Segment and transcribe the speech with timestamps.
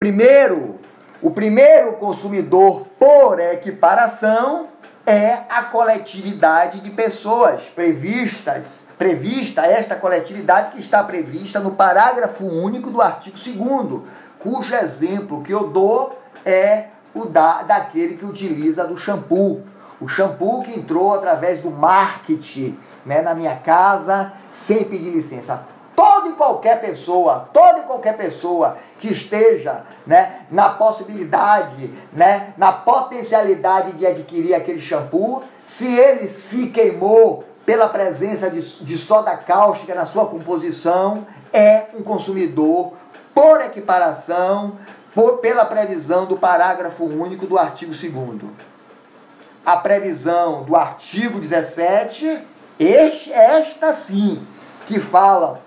[0.00, 0.78] Primeiro,
[1.20, 4.68] o primeiro consumidor por equiparação
[5.04, 12.92] é a coletividade de pessoas previstas, prevista esta coletividade que está prevista no parágrafo único
[12.92, 14.02] do artigo 2
[14.38, 19.64] cujo exemplo que eu dou é o da, daquele que utiliza do shampoo.
[20.00, 25.66] O shampoo que entrou através do marketing né, na minha casa sem pedir licença
[25.98, 32.70] toda e qualquer pessoa, toda e qualquer pessoa que esteja né, na possibilidade, né, na
[32.70, 39.92] potencialidade de adquirir aquele shampoo, se ele se queimou pela presença de, de soda cáustica
[39.92, 42.92] na sua composição, é um consumidor
[43.34, 44.78] por equiparação,
[45.12, 48.52] por, pela previsão do parágrafo único do artigo 2
[49.66, 52.46] A previsão do artigo 17,
[52.78, 54.46] este, esta sim,
[54.86, 55.66] que fala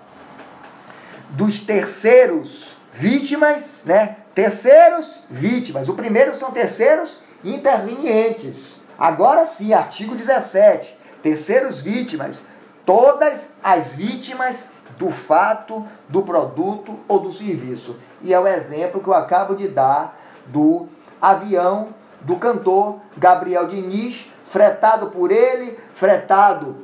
[1.32, 4.16] dos terceiros vítimas, né?
[4.34, 5.88] Terceiros vítimas.
[5.88, 8.80] O primeiro são terceiros intervenientes.
[8.98, 10.96] Agora sim, artigo 17.
[11.22, 12.40] Terceiros vítimas.
[12.84, 14.64] Todas as vítimas
[14.98, 17.96] do fato, do produto ou do serviço.
[18.20, 20.86] E é o exemplo que eu acabo de dar do
[21.20, 26.76] avião do cantor Gabriel Diniz, fretado por ele, fretado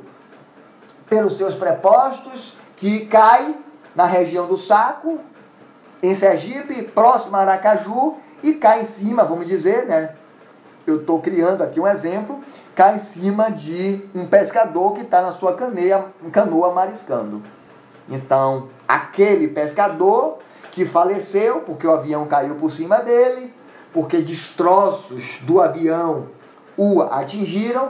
[1.07, 3.55] pelos seus prepostos, que cai
[3.99, 5.19] na região do Saco,
[6.01, 10.15] em Sergipe, próximo a Aracaju, e cai em cima, vamos dizer, né?
[10.87, 12.41] Eu estou criando aqui um exemplo,
[12.73, 17.43] cai em cima de um pescador que está na sua caneia, canoa mariscando.
[18.07, 20.37] Então, aquele pescador
[20.71, 23.53] que faleceu porque o avião caiu por cima dele,
[23.91, 26.27] porque destroços do avião
[26.77, 27.89] o atingiram,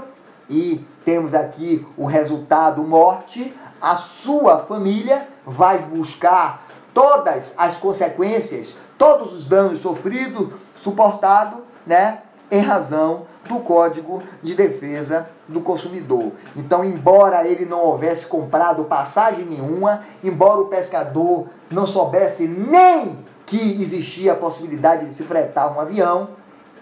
[0.49, 6.63] e temos aqui o resultado morte, a sua família vai buscar
[6.93, 12.19] todas as consequências, todos os danos sofridos, suportados, né,
[12.51, 16.31] em razão do Código de Defesa do Consumidor.
[16.55, 23.81] Então, embora ele não houvesse comprado passagem nenhuma, embora o pescador não soubesse nem que
[23.81, 26.29] existia a possibilidade de se fretar um avião,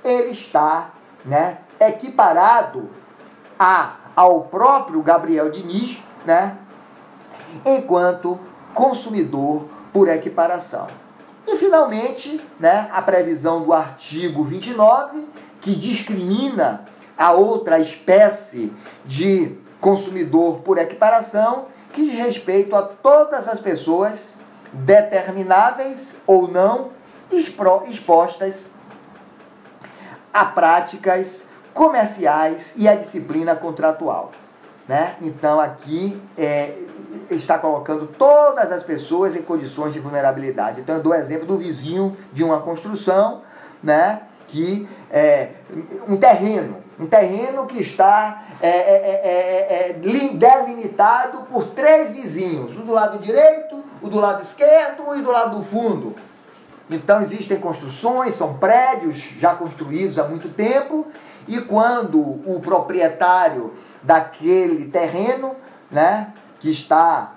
[0.03, 0.91] ele está,
[1.25, 2.89] né, equiparado
[3.59, 6.57] a ao próprio Gabriel Diniz, né,
[7.65, 8.39] enquanto
[8.73, 10.87] consumidor por equiparação.
[11.47, 15.25] E finalmente, né, a previsão do artigo 29,
[15.61, 16.85] que discrimina
[17.17, 18.71] a outra espécie
[19.05, 24.37] de consumidor por equiparação, que diz respeito a todas as pessoas
[24.71, 26.91] determináveis ou não
[27.31, 28.67] expostas
[30.33, 34.31] a práticas comerciais e a disciplina contratual.
[34.87, 35.15] Né?
[35.21, 36.77] Então aqui é,
[37.31, 40.81] está colocando todas as pessoas em condições de vulnerabilidade.
[40.81, 43.41] Então eu dou o exemplo do vizinho de uma construção,
[43.81, 44.21] né?
[44.47, 45.49] que é
[46.07, 48.71] um terreno, um terreno que está é, é,
[49.23, 55.21] é, é delimitado por três vizinhos, o do lado direito, o do lado esquerdo e
[55.21, 56.15] do lado do fundo.
[56.89, 61.05] Então existem construções, são prédios já construídos há muito tempo,
[61.47, 65.55] e quando o proprietário daquele terreno,
[65.91, 67.33] né, que está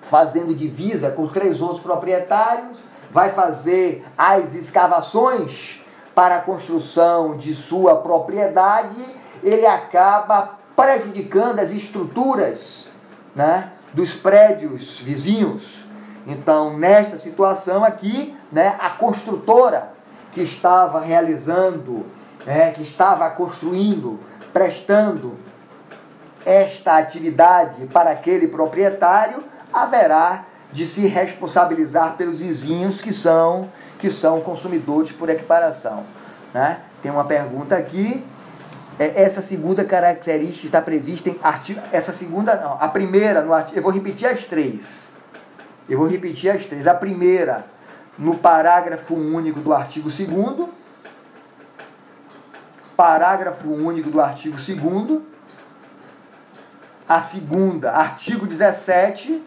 [0.00, 2.78] fazendo divisa com três outros proprietários,
[3.10, 5.80] vai fazer as escavações
[6.14, 9.04] para a construção de sua propriedade,
[9.42, 12.88] ele acaba prejudicando as estruturas
[13.34, 15.84] né, dos prédios vizinhos.
[16.26, 19.92] Então, nesta situação aqui, né, a construtora
[20.32, 22.06] que estava realizando,
[22.46, 24.18] né, que estava construindo,
[24.52, 25.38] prestando
[26.44, 34.40] esta atividade para aquele proprietário, haverá de se responsabilizar pelos vizinhos que são que são
[34.40, 36.04] consumidores por equiparação.
[36.52, 36.80] Né?
[37.02, 38.24] Tem uma pergunta aqui.
[38.98, 41.80] É, essa segunda característica está prevista em artigo.
[41.90, 42.76] Essa segunda, não.
[42.80, 43.78] A primeira, no artigo.
[43.78, 45.08] Eu vou repetir as três.
[45.88, 46.86] Eu vou repetir as três.
[46.86, 47.66] A primeira,
[48.18, 50.68] no parágrafo único do artigo 2.
[52.96, 55.33] Parágrafo único do artigo 2
[57.08, 59.42] a segunda, artigo 17,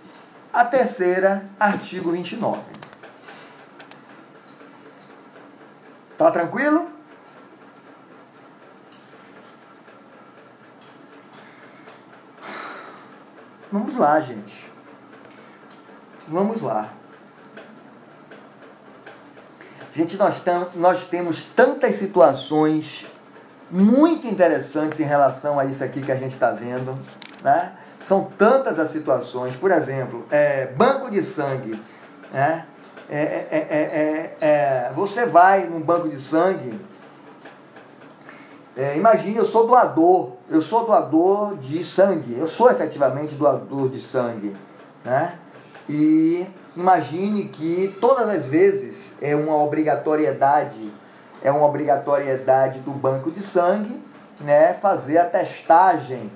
[0.53, 2.61] a terceira, artigo 29.
[6.17, 6.89] Tá tranquilo?
[13.71, 14.71] Vamos lá, gente.
[16.27, 16.89] Vamos lá.
[19.93, 23.05] Gente, nós, tam, nós temos tantas situações
[23.69, 26.97] muito interessantes em relação a isso aqui que a gente está vendo.
[27.47, 27.71] Né?
[28.01, 31.81] São tantas as situações, por exemplo, é, banco de sangue.
[32.29, 32.65] Né?
[33.09, 36.77] É, é, é, você vai num banco de sangue,
[38.97, 44.55] imagine, eu sou doador, eu sou doador de sangue, eu sou efetivamente doador de sangue,
[45.05, 45.39] né?
[45.89, 46.45] E
[46.75, 50.91] imagine que todas as vezes é uma obrigatoriedade,
[51.41, 53.99] é uma obrigatoriedade do banco de sangue,
[54.39, 56.29] né, fazer a testagem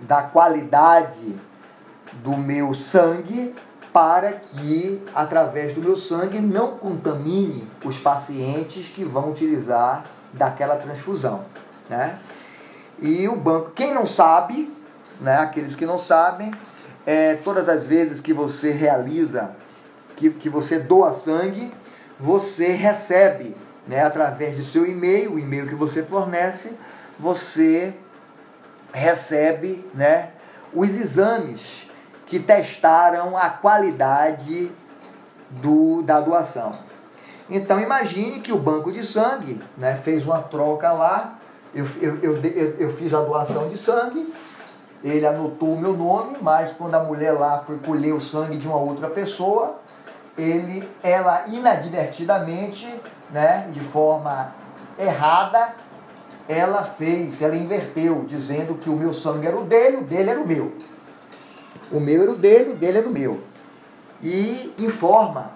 [0.00, 1.38] da qualidade
[2.22, 3.54] do meu sangue
[3.92, 11.44] para que, através do meu sangue, não contamine os pacientes que vão utilizar daquela transfusão.
[11.88, 12.18] Né?
[13.00, 14.72] E o banco, quem não sabe,
[15.20, 16.52] né, aqueles que não sabem,
[17.06, 19.52] é, todas as vezes que você realiza,
[20.16, 21.72] que, que você doa sangue,
[22.20, 23.56] você recebe,
[23.86, 26.72] né, através do seu e-mail, o e-mail que você fornece,
[27.18, 27.94] você
[28.92, 30.30] recebe né,
[30.72, 31.86] os exames
[32.26, 34.70] que testaram a qualidade
[35.50, 36.72] do, da doação.
[37.48, 41.38] Então imagine que o banco de sangue né, fez uma troca lá,
[41.74, 44.32] eu, eu, eu, eu, fiz a doação de sangue,
[45.02, 48.66] ele anotou o meu nome, mas quando a mulher lá foi colher o sangue de
[48.66, 49.78] uma outra pessoa,
[50.36, 52.86] ele, ela inadvertidamente,
[53.30, 54.52] né, de forma
[54.98, 55.74] errada,
[56.48, 60.40] ela fez, ela inverteu, dizendo que o meu sangue era o dele, o dele era
[60.40, 60.72] o meu.
[61.92, 63.40] O meu era o dele, o dele era o meu.
[64.22, 65.50] E informa,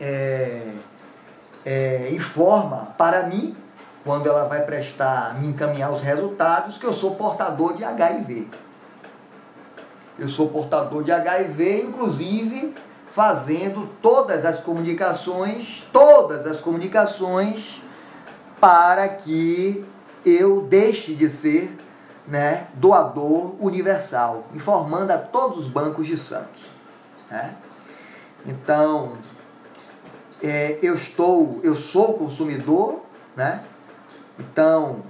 [0.00, 0.72] é,
[1.66, 3.56] é, informa para mim,
[4.04, 8.48] quando ela vai prestar, me encaminhar os resultados, que eu sou portador de HIV.
[10.18, 12.74] Eu sou portador de HIV, inclusive
[13.08, 17.82] fazendo todas as comunicações, todas as comunicações
[18.60, 19.84] para que
[20.24, 21.74] eu deixe de ser
[22.26, 26.46] né, doador universal, informando a todos os bancos de sangue.
[27.30, 27.54] Né?
[28.46, 29.16] Então,
[30.42, 33.00] é, eu estou, eu sou consumidor,
[33.36, 33.62] né?
[34.38, 35.02] Então,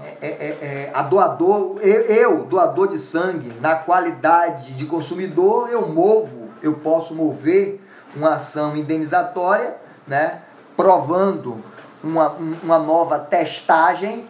[0.00, 5.68] é, é, é, é a doador, eu, eu, doador de sangue, na qualidade de consumidor,
[5.70, 7.80] eu movo, eu posso mover
[8.16, 9.76] uma ação indenizatória,
[10.06, 10.42] né?
[10.76, 11.62] Provando
[12.02, 14.26] uma, uma nova testagem,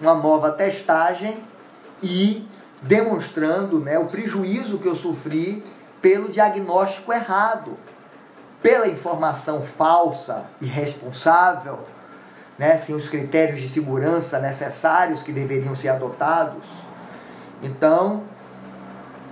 [0.00, 1.38] uma nova testagem
[2.02, 2.46] e
[2.82, 5.64] demonstrando né, o prejuízo que eu sofri
[6.00, 7.78] pelo diagnóstico errado,
[8.60, 11.80] pela informação falsa e responsável,
[12.58, 16.64] né, sem os critérios de segurança necessários que deveriam ser adotados.
[17.62, 18.24] Então,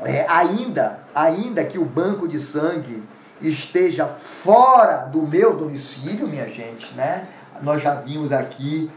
[0.03, 3.03] é, ainda, ainda que o banco de sangue
[3.41, 7.27] esteja fora do meu domicílio, minha gente, né?
[7.63, 8.91] Nós já vimos aqui,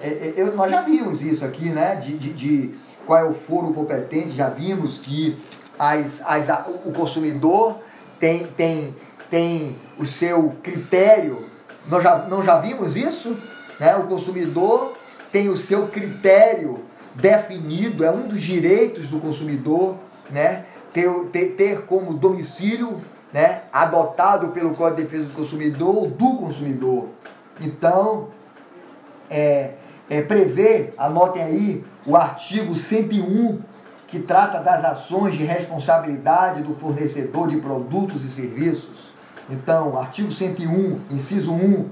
[0.00, 1.96] é, é, eu, nós já vimos isso aqui, né?
[1.96, 2.74] De, de, de
[3.06, 5.38] qual é o foro competente, já vimos que
[5.78, 6.48] as, as,
[6.84, 7.78] o consumidor
[8.18, 8.96] tem, tem,
[9.30, 11.46] tem o seu critério,
[11.86, 13.36] nós já, não já vimos isso?
[13.78, 13.94] Né?
[13.96, 14.94] O consumidor
[15.32, 16.84] tem o seu critério
[17.14, 19.96] definido, é um dos direitos do consumidor,
[20.30, 20.66] né?
[20.92, 23.00] ter, ter, ter como domicílio
[23.32, 27.08] né, adotado pelo Código de Defesa do Consumidor ou do consumidor.
[27.60, 28.28] Então,
[29.28, 29.74] é,
[30.08, 33.60] é, prevê, anotem aí, o artigo 101,
[34.06, 39.12] que trata das ações de responsabilidade do fornecedor de produtos e serviços.
[39.50, 41.88] Então, artigo 101, inciso 1,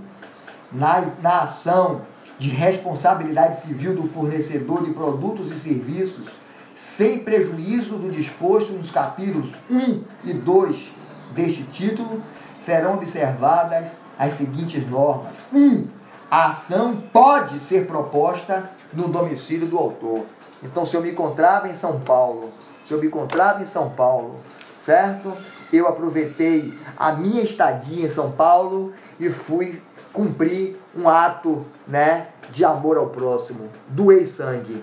[0.73, 2.03] na, na ação
[2.39, 6.27] de responsabilidade civil do fornecedor de produtos e serviços,
[6.75, 10.93] sem prejuízo do disposto nos capítulos 1 e 2
[11.37, 12.23] deste título
[12.59, 15.37] serão observadas as seguintes normas.
[15.53, 15.59] 1.
[15.59, 15.89] Um,
[16.29, 20.25] a ação pode ser proposta no domicílio do autor.
[20.63, 22.51] Então, se eu me encontrava em São Paulo,
[22.85, 24.41] se eu me encontrava em São Paulo,
[24.81, 25.33] certo?
[25.73, 29.81] Eu aproveitei a minha estadia em São Paulo e fui
[30.13, 33.69] cumprir um ato, né, de amor ao próximo.
[33.89, 34.83] Doei sangue.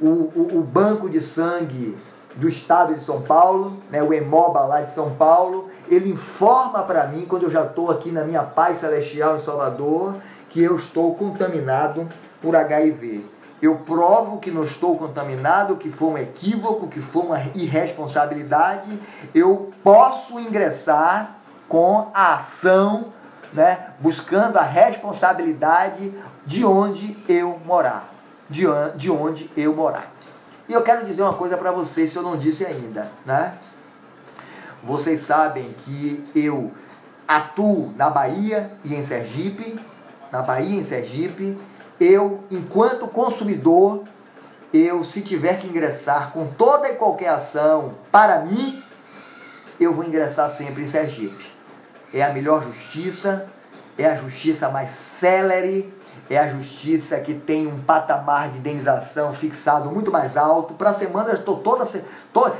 [0.00, 1.96] O, o, o banco de sangue
[2.36, 7.06] do estado de São Paulo, né, o EMOBA lá de São Paulo, ele informa para
[7.06, 10.16] mim, quando eu já estou aqui na minha paz celestial em Salvador,
[10.48, 12.08] que eu estou contaminado
[12.40, 13.24] por HIV.
[13.60, 18.98] Eu provo que não estou contaminado, que foi um equívoco, que foi uma irresponsabilidade.
[19.32, 21.36] Eu posso ingressar
[21.68, 23.12] com a ação,
[23.52, 26.12] né, buscando a responsabilidade
[26.44, 28.08] de onde eu morar.
[28.50, 28.64] De,
[28.96, 30.11] de onde eu morar.
[30.72, 33.58] E eu quero dizer uma coisa para vocês, se eu não disse ainda, né?
[34.82, 36.72] Vocês sabem que eu
[37.28, 39.78] atuo na Bahia e em Sergipe,
[40.30, 41.58] na Bahia e em Sergipe.
[42.00, 44.04] Eu, enquanto consumidor,
[44.72, 48.82] eu, se tiver que ingressar com toda e qualquer ação para mim,
[49.78, 51.52] eu vou ingressar sempre em Sergipe.
[52.14, 53.46] É a melhor justiça,
[53.98, 55.92] é a justiça mais célere,
[56.34, 60.74] é a justiça que tem um patamar de indenização fixado muito mais alto.
[60.74, 61.84] Para a semana eu estou toda,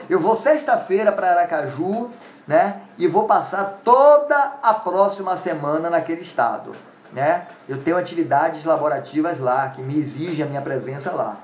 [0.08, 2.10] eu vou sexta-feira para Aracaju,
[2.46, 2.82] né?
[2.98, 6.74] E vou passar toda a próxima semana naquele estado,
[7.12, 7.46] né?
[7.68, 11.36] Eu tenho atividades laborativas lá que me exigem a minha presença lá.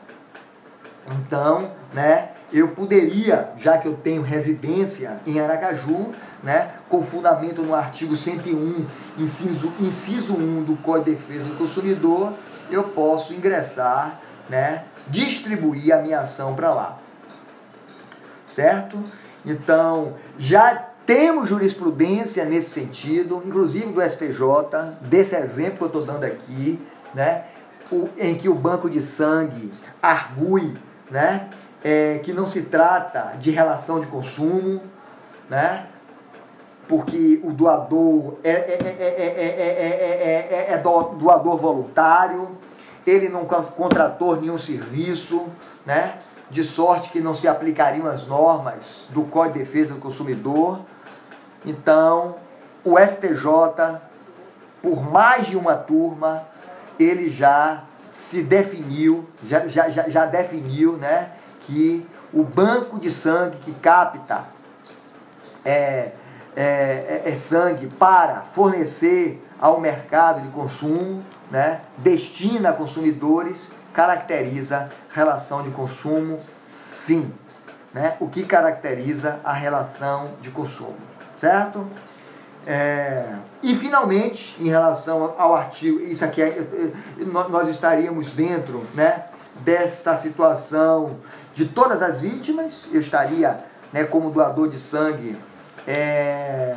[1.06, 7.74] Então, né, eu poderia, já que eu tenho residência em Aracaju, né, com fundamento no
[7.74, 8.86] artigo 101,
[9.18, 12.32] inciso, inciso 1 do Código de Defesa do Consumidor,
[12.70, 16.98] eu posso ingressar, né, distribuir a minha ação para lá.
[18.50, 18.98] Certo?
[19.44, 20.74] Então, já
[21.04, 26.80] temos jurisprudência nesse sentido, inclusive do STJ, desse exemplo que eu estou dando aqui,
[27.14, 27.44] né,
[28.18, 30.76] em que o banco de sangue argue
[31.10, 31.48] né,
[31.82, 34.82] é, que não se trata de relação de consumo,
[35.48, 35.86] né,
[36.88, 42.56] porque o doador é, é, é, doador voluntário,
[43.06, 45.46] ele não contratou nenhum serviço,
[45.84, 46.18] né,
[46.50, 50.80] de sorte que não se aplicariam as normas do Código de Defesa do Consumidor.
[51.64, 52.36] Então,
[52.82, 54.00] o STJ,
[54.82, 56.44] por mais de uma turma,
[56.98, 61.32] ele já se definiu, já, já, já definiu né,
[61.68, 64.44] que o banco de sangue que capta
[65.64, 66.12] é,
[66.56, 74.90] é, é, é, sangue para fornecer ao mercado de consumo, né, destina a consumidores, caracteriza
[75.12, 77.32] relação de consumo, sim.
[77.92, 78.16] Né?
[78.18, 80.96] O que caracteriza a relação de consumo,
[81.40, 81.86] certo?
[82.66, 86.54] É, e finalmente, em relação ao artigo, isso aqui é,
[87.48, 89.24] nós estaríamos dentro né,
[89.60, 91.16] desta situação
[91.54, 95.38] de todas as vítimas, eu estaria né, como doador de sangue
[95.86, 96.74] é,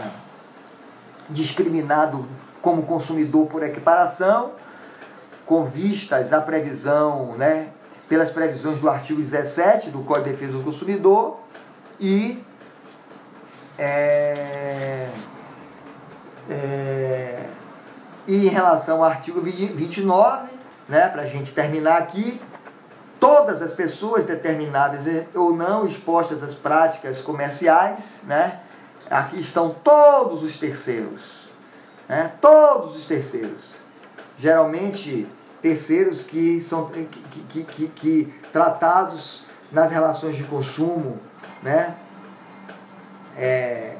[1.29, 2.27] discriminado
[2.61, 4.51] como consumidor por equiparação,
[5.45, 7.69] com vistas à previsão, né,
[8.07, 11.39] pelas previsões do artigo 17 do Código de Defesa do Consumidor
[11.99, 12.43] e
[13.77, 15.09] é,
[16.49, 17.45] é,
[18.27, 20.49] e em relação ao artigo 29,
[20.87, 22.39] né, para a gente terminar aqui,
[23.21, 25.03] todas as pessoas determinadas
[25.35, 28.61] ou não expostas às práticas comerciais, né,
[29.11, 31.47] aqui estão todos os terceiros,
[32.09, 33.75] né, todos os terceiros,
[34.39, 35.27] geralmente
[35.61, 41.19] terceiros que são que, que, que, que tratados nas relações de consumo,
[41.61, 41.95] né,
[43.37, 43.97] é,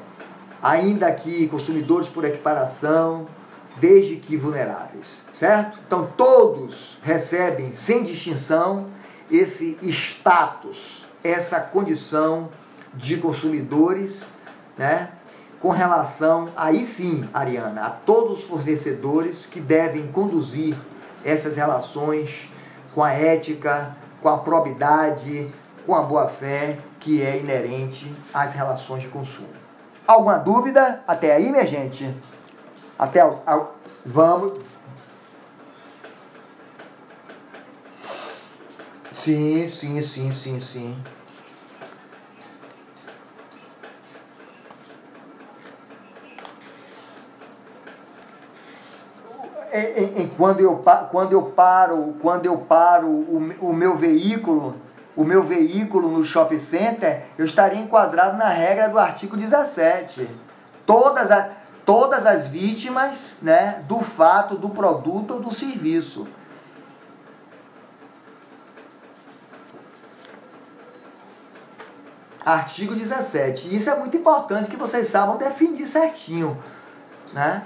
[0.60, 3.28] ainda que consumidores por equiparação,
[3.76, 5.78] desde que vulneráveis, certo?
[5.86, 8.90] Então todos recebem sem distinção
[9.32, 12.50] esse status, essa condição
[12.92, 14.24] de consumidores,
[14.76, 15.08] né?
[15.58, 20.76] Com relação, aí sim, Ariana, a todos os fornecedores que devem conduzir
[21.24, 22.50] essas relações
[22.94, 25.48] com a ética, com a probidade,
[25.86, 29.48] com a boa-fé que é inerente às relações de consumo.
[30.06, 32.12] Alguma dúvida até aí, minha gente?
[32.98, 33.20] Até
[34.04, 34.60] vamos.
[39.22, 40.96] Sim, sim, sim, sim, sim.
[49.72, 54.74] Em, em, quando, eu, quando eu paro, quando eu paro o, o meu veículo
[55.14, 60.28] o meu veículo no shopping center, eu estaria enquadrado na regra do artigo 17.
[60.84, 61.48] Todas, a,
[61.86, 66.26] todas as vítimas né, do fato, do produto ou do serviço.
[72.44, 73.74] Artigo 17.
[73.74, 76.56] Isso é muito importante que vocês saibam definir certinho.
[77.32, 77.62] Né?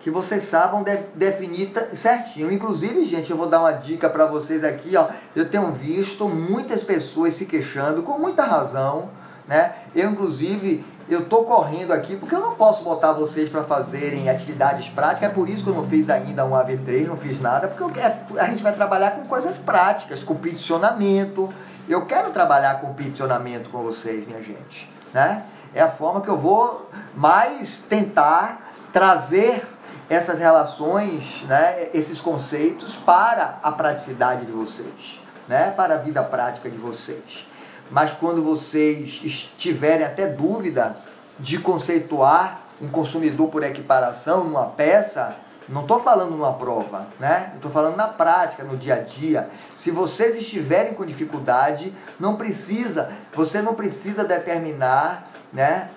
[0.00, 2.52] que vocês saibam de, definir certinho.
[2.52, 5.08] Inclusive, gente, eu vou dar uma dica para vocês aqui, ó.
[5.34, 9.10] Eu tenho visto muitas pessoas se queixando com muita razão,
[9.46, 9.74] né?
[9.94, 14.88] Eu inclusive eu tô correndo aqui porque eu não posso botar vocês para fazerem atividades
[14.88, 15.30] práticas.
[15.30, 18.38] É por isso que eu não fiz ainda um AV3, não fiz nada, porque eu
[18.38, 21.52] a gente vai trabalhar com coisas práticas, com peticionamento.
[21.88, 25.44] Eu quero trabalhar com peticionamento com vocês, minha gente, né?
[25.74, 29.66] É a forma que eu vou mais tentar trazer
[30.10, 36.68] essas relações, né, esses conceitos para a praticidade de vocês, né, para a vida prática
[36.68, 37.46] de vocês.
[37.90, 40.96] Mas quando vocês tiverem até dúvida
[41.38, 45.36] de conceituar um consumidor por equiparação numa peça,
[45.68, 47.52] não estou falando numa prova, né?
[47.54, 49.50] Estou falando na prática, no dia a dia.
[49.76, 55.90] Se vocês estiverem com dificuldade, não precisa, você não precisa determinar, né?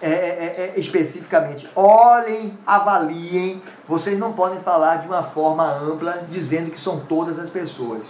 [0.00, 1.68] é, é, é, especificamente.
[1.74, 3.62] Olhem, avaliem.
[3.86, 8.06] Vocês não podem falar de uma forma ampla, dizendo que são todas as pessoas.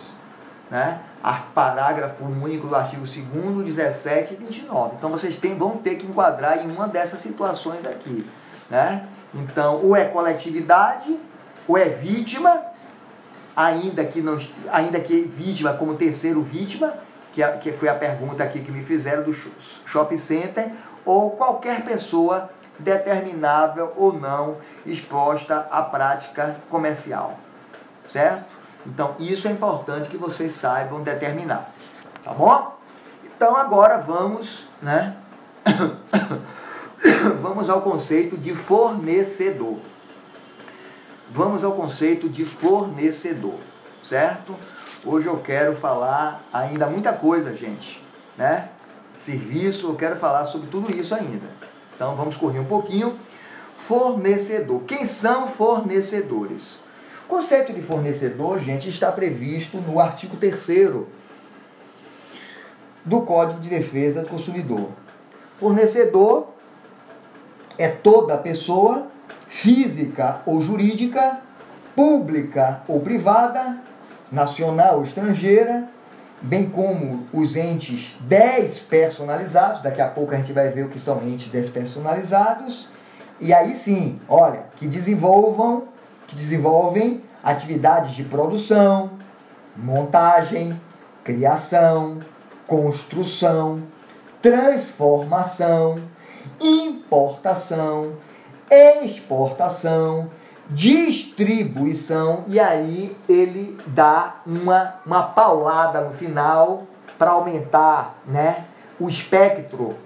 [0.71, 1.01] Né?
[1.55, 4.97] Parágrafo único do artigo 2 17 e 29.
[4.97, 8.29] Então vocês têm, vão ter que enquadrar em uma dessas situações aqui.
[8.69, 9.07] Né?
[9.35, 11.19] Então, ou é coletividade,
[11.67, 12.63] ou é vítima,
[13.55, 14.39] ainda que, não,
[14.73, 16.95] ainda que vítima como terceiro vítima,
[17.33, 20.73] que, que foi a pergunta aqui que me fizeram do shopping center,
[21.05, 24.57] ou qualquer pessoa determinável ou não
[24.87, 27.39] exposta à prática comercial.
[28.09, 28.57] Certo?
[28.87, 31.71] Então, isso é importante que vocês saibam determinar.
[32.25, 32.79] Tá bom?
[33.25, 35.17] Então, agora vamos, né?
[37.41, 39.79] vamos ao conceito de fornecedor.
[41.31, 43.59] Vamos ao conceito de fornecedor,
[44.03, 44.57] certo?
[45.05, 48.03] Hoje eu quero falar ainda muita coisa, gente,
[48.37, 48.71] né?
[49.17, 51.47] Serviço, eu quero falar sobre tudo isso ainda.
[51.95, 53.19] Então vamos correr um pouquinho.
[53.77, 54.83] Fornecedor.
[54.83, 56.79] Quem são fornecedores?
[57.27, 61.07] O conceito de fornecedor, gente, está previsto no artigo 3
[63.05, 64.89] do Código de Defesa do Consumidor.
[65.59, 66.58] Fornecedor
[67.79, 69.07] é toda pessoa
[69.49, 71.41] física ou jurídica,
[71.95, 73.79] pública ou privada,
[74.31, 75.89] nacional ou estrangeira,
[76.41, 81.23] bem como os entes despersonalizados, daqui a pouco a gente vai ver o que são
[81.23, 82.89] entes despersonalizados,
[83.41, 85.85] e aí sim, olha, que desenvolvam,
[86.27, 89.11] que desenvolvem atividades de produção,
[89.77, 90.79] montagem,
[91.25, 92.21] criação,
[92.67, 93.83] construção,
[94.43, 96.01] transformação,
[96.61, 98.13] importação,
[98.71, 100.31] exportação,
[100.71, 106.83] distribuição, e aí ele dá uma, uma paulada no final
[107.19, 108.67] para aumentar né,
[109.01, 109.97] o espectro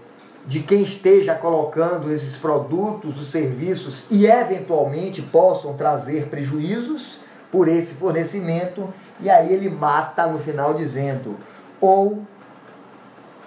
[0.47, 7.19] de quem esteja colocando esses produtos, os serviços e eventualmente possam trazer prejuízos
[7.51, 11.37] por esse fornecimento, e aí ele mata no final dizendo
[11.81, 12.23] ou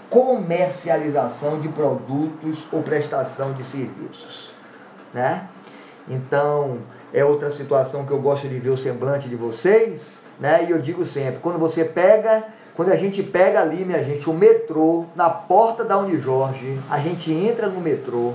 [0.09, 4.51] comercialização de produtos ou prestação de serviços,
[5.13, 5.47] né?
[6.07, 6.79] Então,
[7.13, 10.65] é outra situação que eu gosto de ver o semblante de vocês, né?
[10.65, 12.43] E eu digo sempre, quando você pega,
[12.75, 17.31] quando a gente pega ali, minha gente, o metrô na porta da Unijorge, a gente
[17.33, 18.33] entra no metrô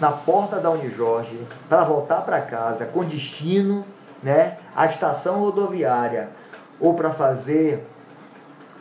[0.00, 1.38] na porta da Unijorge
[1.68, 3.84] para voltar para casa com destino,
[4.22, 6.30] né, à estação rodoviária
[6.80, 7.86] ou para fazer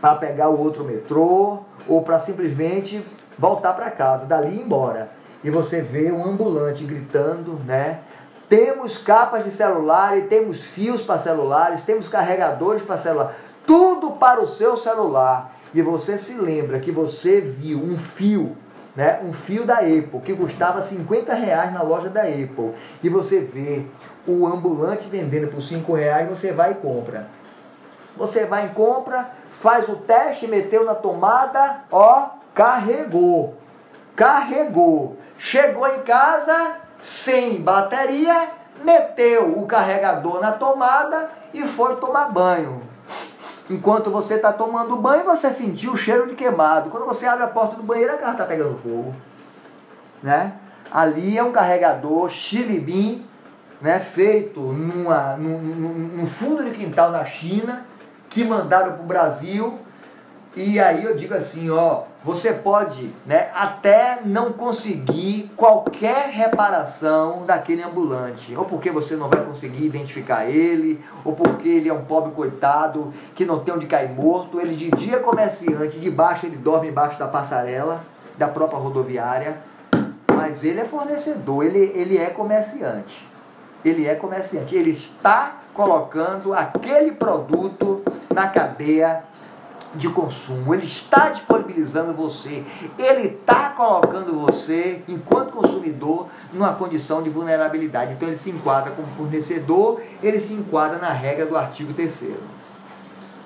[0.01, 3.05] para pegar o outro metrô ou para simplesmente
[3.37, 5.11] voltar para casa, dali embora.
[5.43, 7.99] E você vê um ambulante gritando, né?
[8.47, 14.41] Temos capas de celular e temos fios para celulares, temos carregadores para celular, tudo para
[14.41, 15.55] o seu celular.
[15.73, 18.55] E você se lembra que você viu um fio,
[18.95, 19.19] né?
[19.25, 22.73] Um fio da Apple que custava 50 reais na loja da Apple.
[23.03, 23.85] E você vê
[24.27, 27.27] o ambulante vendendo por 5 reais, você vai e compra.
[28.17, 33.55] Você vai e compra, faz o teste, meteu na tomada, ó, carregou.
[34.15, 35.17] Carregou.
[35.37, 38.49] Chegou em casa, sem bateria,
[38.83, 42.81] meteu o carregador na tomada e foi tomar banho.
[43.69, 46.89] Enquanto você está tomando banho, você sentiu o cheiro de queimado.
[46.89, 49.13] Quando você abre a porta do banheiro, a casa está pegando fogo.
[50.21, 50.53] Né?
[50.91, 53.25] Ali é um carregador Xilibim,
[53.81, 57.85] né, feito numa, no, no, no fundo de quintal na China,
[58.35, 59.79] que mandaram para o Brasil
[60.57, 67.81] e aí eu digo assim, ó, você pode, né, até não conseguir qualquer reparação daquele
[67.81, 72.31] ambulante, ou porque você não vai conseguir identificar ele, ou porque ele é um pobre
[72.33, 74.59] coitado que não tem onde cair morto.
[74.59, 78.03] Ele de dia é comerciante, de baixo ele dorme embaixo da passarela
[78.37, 79.61] da própria rodoviária,
[80.35, 83.25] mas ele é fornecedor, ele, ele é comerciante.
[83.85, 88.01] Ele é comerciante, ele está colocando aquele produto
[88.33, 89.23] na cadeia
[89.93, 92.65] de consumo, ele está disponibilizando você,
[92.97, 98.13] ele está colocando você, enquanto consumidor, numa condição de vulnerabilidade.
[98.13, 102.23] Então ele se enquadra como fornecedor, ele se enquadra na regra do artigo 3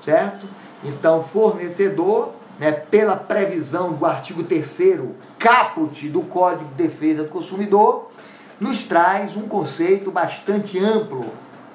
[0.01, 0.47] certo?
[0.83, 5.01] Então, fornecedor, né, pela previsão do artigo 3
[5.37, 8.09] caput do Código de Defesa do Consumidor,
[8.59, 11.25] nos traz um conceito bastante amplo,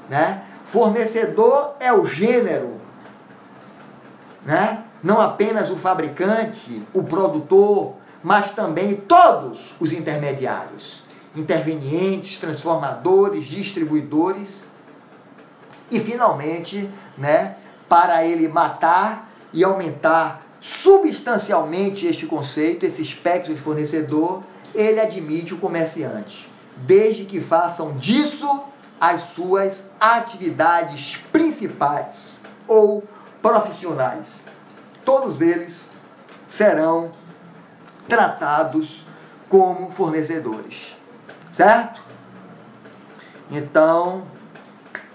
[0.09, 0.43] né?
[0.65, 2.85] Fornecedor é o gênero
[4.45, 4.85] né?
[5.03, 11.03] não apenas o fabricante, o produtor, mas também todos os intermediários,
[11.35, 14.65] intervenientes, transformadores, distribuidores.
[15.91, 17.57] E finalmente, né,
[17.89, 24.43] para ele matar e aumentar substancialmente este conceito, esse espectro de fornecedor,
[24.75, 28.65] ele admite o comerciante, desde que façam disso
[29.01, 33.05] as suas atividades principais ou
[33.43, 34.43] profissionais.
[35.05, 35.89] Todos eles
[36.49, 37.11] serão
[38.09, 39.07] tratados
[39.49, 40.97] como fornecedores.
[41.53, 42.03] Certo?
[43.51, 44.25] Então,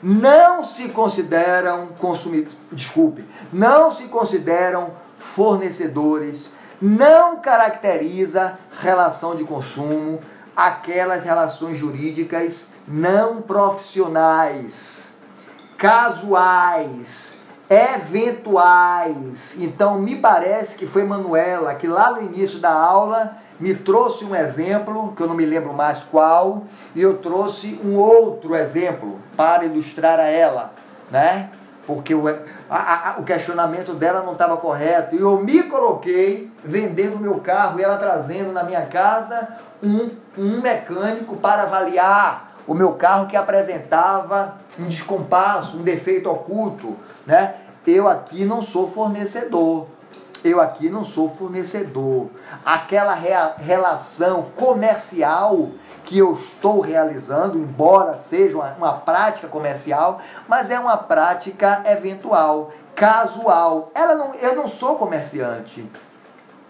[0.02, 10.22] não se consideram consumidores, desculpe, não se consideram fornecedores, não caracteriza relação de consumo
[10.66, 15.04] aquelas relações jurídicas não profissionais,
[15.78, 17.38] casuais,
[17.70, 19.56] eventuais.
[19.58, 24.36] Então, me parece que foi Manuela que lá no início da aula me trouxe um
[24.36, 29.64] exemplo, que eu não me lembro mais qual, e eu trouxe um outro exemplo para
[29.64, 30.74] ilustrar a ela,
[31.10, 31.52] né?
[31.88, 32.36] Porque o, a,
[32.70, 35.16] a, o questionamento dela não estava correto.
[35.16, 39.48] E eu me coloquei vendendo meu carro e ela trazendo na minha casa
[39.82, 46.96] um, um mecânico para avaliar o meu carro que apresentava um descompasso, um defeito oculto,
[47.26, 47.56] né?
[47.88, 49.88] Eu aqui não sou fornecedor.
[50.44, 52.28] Eu aqui não sou fornecedor.
[52.64, 55.70] Aquela rea relação comercial
[56.06, 62.72] que eu estou realizando, embora seja uma, uma prática comercial, mas é uma prática eventual,
[62.96, 63.92] casual.
[63.94, 65.90] Ela não, eu não sou comerciante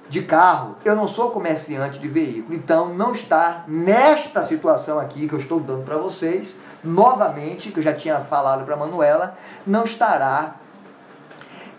[0.09, 2.55] de carro, eu não sou comerciante de veículo.
[2.55, 7.83] Então, não está nesta situação aqui que eu estou dando para vocês, novamente, que eu
[7.83, 10.55] já tinha falado para a Manuela, não estará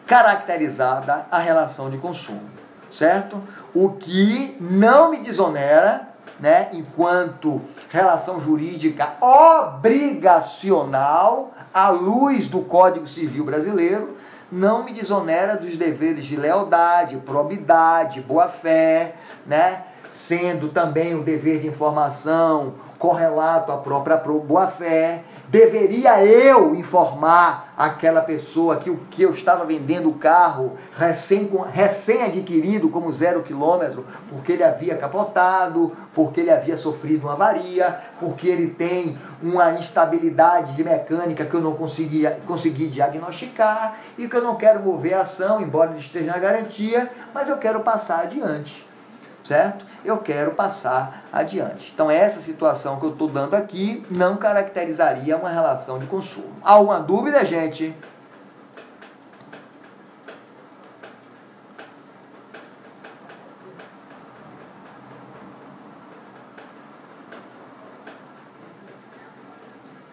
[0.06, 2.48] caracterizada a relação de consumo,
[2.90, 3.42] certo?
[3.74, 13.44] O que não me desonera, né, enquanto relação jurídica obrigacional à luz do Código Civil
[13.44, 14.16] Brasileiro,
[14.50, 19.14] não me desonera dos deveres de lealdade, probidade, boa-fé,
[19.46, 19.84] né?
[20.08, 25.24] Sendo também o dever de informação correlato à própria boa-fé.
[25.48, 32.22] Deveria eu informar aquela pessoa que o que eu estava vendendo o carro recém, recém
[32.22, 38.46] adquirido como zero quilômetro, porque ele havia capotado, porque ele havia sofrido uma avaria, porque
[38.46, 44.42] ele tem uma instabilidade de mecânica que eu não conseguia, consegui diagnosticar e que eu
[44.42, 48.89] não quero mover a ação, embora ele esteja na garantia, mas eu quero passar adiante
[49.50, 49.84] certo?
[50.04, 51.90] Eu quero passar adiante.
[51.92, 56.54] Então, essa situação que eu estou dando aqui não caracterizaria uma relação de consumo.
[56.62, 57.92] Alguma dúvida, gente?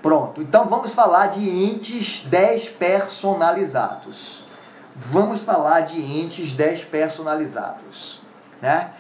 [0.01, 4.47] Pronto, então vamos falar de entes despersonalizados.
[4.95, 8.19] Vamos falar de entes despersonalizados,
[8.59, 8.95] né?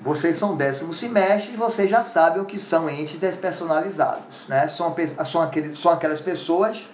[0.00, 4.46] Vocês são décimo semestre e vocês já sabem o que são entes despersonalizados.
[4.48, 4.66] Né?
[4.68, 6.88] São, são, aqueles, são aquelas pessoas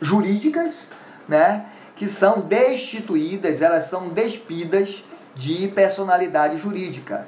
[0.00, 0.90] jurídicas
[1.28, 1.66] né?
[1.94, 7.26] que são destituídas, elas são despidas de personalidade jurídica.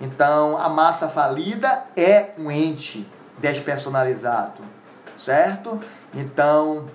[0.00, 3.06] Então, a massa falida é um ente
[3.38, 4.62] despersonalizado,
[5.16, 5.80] certo?
[6.14, 6.86] Então,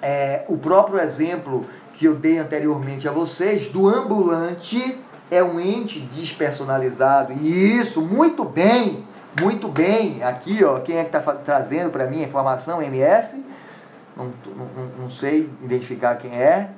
[0.00, 4.98] é, o próprio exemplo que eu dei anteriormente a vocês do ambulante
[5.32, 7.32] é um ente despersonalizado.
[7.32, 9.02] E isso, muito bem,
[9.40, 10.22] muito bem.
[10.22, 12.82] Aqui, ó, quem é que está trazendo para mim a informação?
[12.82, 13.42] MF?
[14.14, 16.68] Não, não, não sei identificar quem é.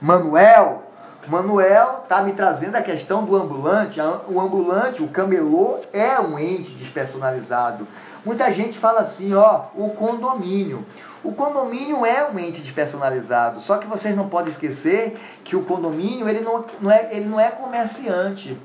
[0.00, 0.84] Manuel.
[1.26, 3.98] Manuel está me trazendo a questão do ambulante.
[4.28, 7.84] O ambulante, o camelô, é um ente despersonalizado.
[8.24, 10.84] Muita gente fala assim, ó, o condomínio.
[11.22, 16.28] O condomínio é um ente despersonalizado, só que vocês não podem esquecer que o condomínio
[16.28, 18.58] ele não, não, é, ele não é comerciante.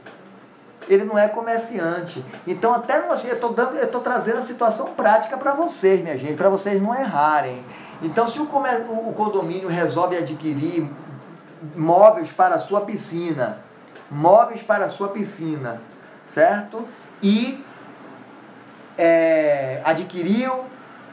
[0.88, 2.24] Ele não é comerciante.
[2.48, 6.36] Então, até você, eu estou dando, eu trazendo a situação prática para vocês, minha gente,
[6.36, 7.64] para vocês não errarem.
[8.02, 10.90] Então, se o, o condomínio resolve adquirir
[11.76, 13.60] móveis para a sua piscina,
[14.10, 15.82] móveis para a sua piscina,
[16.28, 16.88] certo?
[17.22, 17.64] E
[19.00, 20.66] é, adquiriu,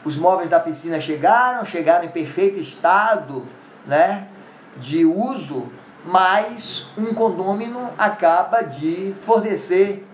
[0.03, 3.45] os móveis da piscina chegaram, chegaram em perfeito estado
[3.85, 4.27] né,
[4.75, 5.67] de uso,
[6.05, 10.05] mas um condômino acaba de fornecer,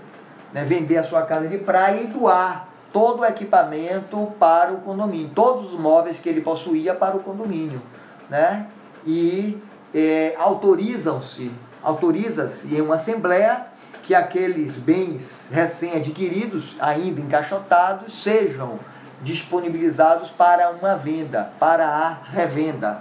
[0.54, 5.32] né, vender a sua casa de praia e doar todo o equipamento para o condomínio,
[5.34, 7.82] todos os móveis que ele possuía para o condomínio.
[8.30, 8.68] Né?
[9.04, 9.60] E
[9.96, 13.66] é, autorizam-se, autoriza-se em uma assembleia
[14.04, 18.80] que aqueles bens recém-adquiridos, ainda encaixotados, sejam
[19.22, 23.00] disponibilizados para uma venda, para a revenda,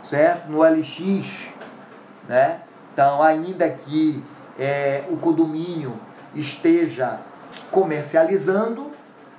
[0.00, 0.50] certo?
[0.50, 1.48] No LX,
[2.28, 2.60] né?
[2.92, 4.22] Então, ainda que
[4.58, 5.98] é, o condomínio
[6.34, 7.18] esteja
[7.70, 8.92] comercializando,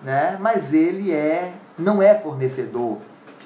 [0.04, 0.38] né?
[0.40, 2.98] mas ele é, não é fornecedor.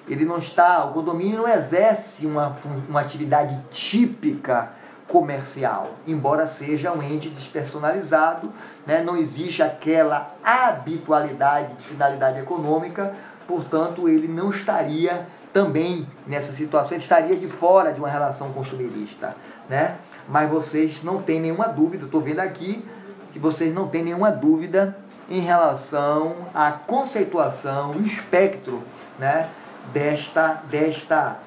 [0.08, 2.58] Ele não está, o condomínio não exerce uma,
[2.88, 4.72] uma atividade típica
[5.08, 8.52] comercial, embora seja um ente despersonalizado,
[8.86, 9.02] né?
[9.02, 13.16] não existe aquela habitualidade de finalidade econômica,
[13.48, 19.36] portanto, ele não estaria também nessa situação, estaria de fora de uma relação consumirista.
[19.70, 19.96] Né?
[20.28, 22.86] Mas vocês não têm nenhuma dúvida, estou vendo aqui
[23.32, 24.98] que vocês não têm nenhuma dúvida
[25.30, 28.82] em relação à conceituação, o espectro
[29.20, 29.50] né,
[29.94, 31.38] desta, desta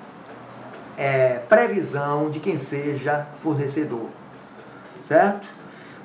[0.96, 4.08] é, previsão de quem seja fornecedor.
[5.06, 5.46] Certo?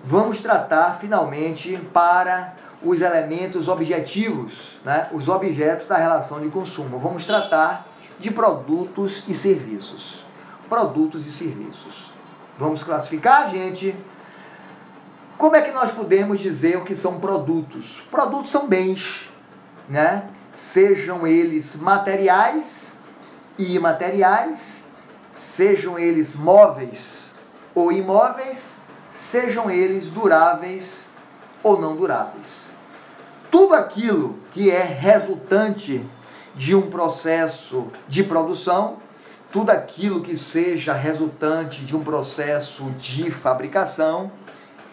[0.04, 7.00] Vamos tratar finalmente para os elementos objetivos, né, os objetos da relação de consumo.
[7.00, 7.88] Vamos tratar
[8.20, 10.24] de produtos e serviços.
[10.70, 12.14] Produtos e serviços.
[12.58, 13.96] Vamos classificar, gente?
[15.38, 18.02] Como é que nós podemos dizer o que são produtos?
[18.10, 19.30] Produtos são bens,
[19.90, 20.30] né?
[20.54, 22.85] Sejam eles materiais
[23.58, 24.84] e imateriais,
[25.32, 27.32] sejam eles móveis
[27.74, 28.78] ou imóveis,
[29.12, 31.08] sejam eles duráveis
[31.64, 32.66] ou não duráveis.
[33.50, 36.06] Tudo aquilo que é resultante
[36.56, 38.98] de um processo de produção,
[39.52, 44.32] tudo aquilo que seja resultante de um processo de fabricação,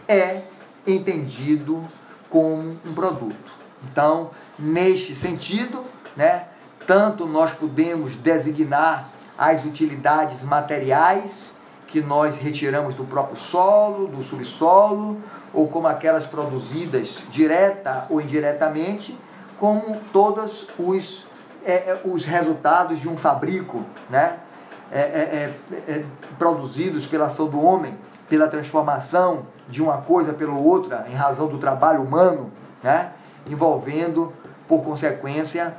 [0.07, 0.42] é
[0.87, 1.85] entendido
[2.29, 3.53] como um produto.
[3.90, 5.85] Então, neste sentido,
[6.16, 6.46] né,
[6.87, 11.55] tanto nós podemos designar as utilidades materiais
[11.87, 15.18] que nós retiramos do próprio solo, do subsolo,
[15.53, 19.18] ou como aquelas produzidas direta ou indiretamente,
[19.59, 21.27] como todos os,
[21.64, 24.38] é, é os resultados de um fabrico, né?
[24.90, 26.05] É, é, é, é
[26.38, 27.97] produzidos pela ação do homem,
[28.29, 32.51] pela transformação de uma coisa pela outra, em razão do trabalho humano,
[32.83, 33.12] né?
[33.47, 34.33] envolvendo,
[34.68, 35.75] por consequência,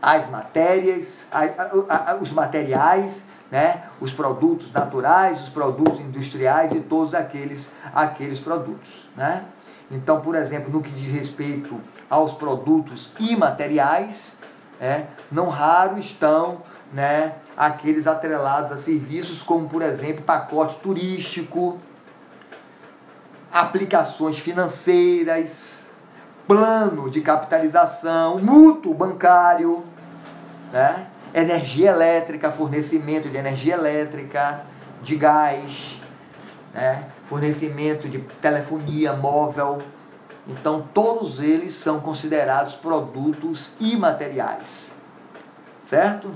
[0.00, 3.84] as matérias, a, a, os materiais, né?
[4.00, 9.08] os produtos naturais, os produtos industriais e todos aqueles, aqueles produtos.
[9.16, 9.44] Né?
[9.90, 14.36] Então, por exemplo, no que diz respeito aos produtos imateriais,
[14.80, 21.78] é, não raro estão né, aqueles atrelados a serviços como, por exemplo, pacote turístico,
[23.52, 25.90] aplicações financeiras,
[26.46, 29.84] plano de capitalização, mútuo bancário,
[30.72, 31.06] né?
[31.34, 34.62] energia elétrica, fornecimento de energia elétrica,
[35.02, 36.00] de gás,
[36.74, 37.04] né?
[37.24, 39.82] fornecimento de telefonia móvel.
[40.48, 44.92] Então, todos eles são considerados produtos imateriais.
[45.86, 46.32] Certo?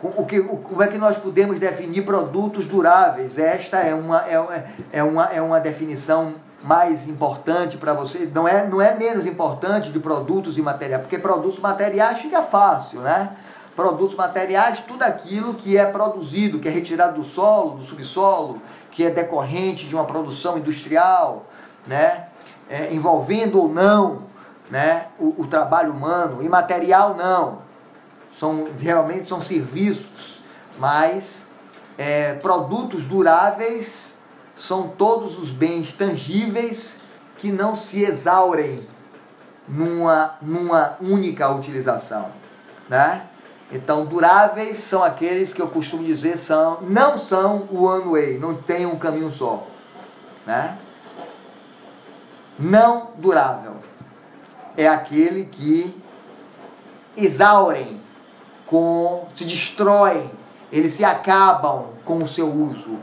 [0.00, 3.36] O que, como é que nós podemos definir produtos duráveis?
[3.36, 8.30] Esta é uma, é, é uma, é uma definição mais importante para você.
[8.32, 13.00] Não é, não é menos importante de produtos e materiais, porque produtos materiais fica fácil,
[13.00, 13.36] né?
[13.76, 19.04] Produtos materiais, tudo aquilo que é produzido, que é retirado do solo, do subsolo, que
[19.04, 21.46] é decorrente de uma produção industrial,
[21.86, 22.26] né?
[22.68, 24.28] É, envolvendo ou não
[24.70, 25.06] né?
[25.18, 27.68] o, o trabalho humano, imaterial não
[28.38, 30.42] são realmente são serviços,
[30.78, 31.46] mas
[31.96, 34.14] é, produtos duráveis
[34.58, 36.98] são todos os bens tangíveis
[37.38, 38.86] que não se exaurem
[39.66, 42.30] numa, numa única utilização,
[42.88, 43.22] né?
[43.70, 48.54] Então, duráveis são aqueles que eu costumo dizer são, não são o one way, não
[48.54, 49.66] tem um caminho só,
[50.46, 50.76] né?
[52.58, 53.76] Não durável
[54.78, 55.92] é aquele que
[57.16, 58.00] exaurem
[58.64, 60.30] com se destroem,
[60.70, 62.96] eles se acabam com o seu uso.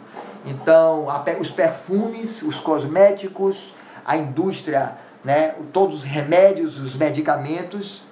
[0.45, 1.08] Então,
[1.39, 3.73] os perfumes, os cosméticos,
[4.05, 8.03] a indústria, né, todos os remédios, os medicamentos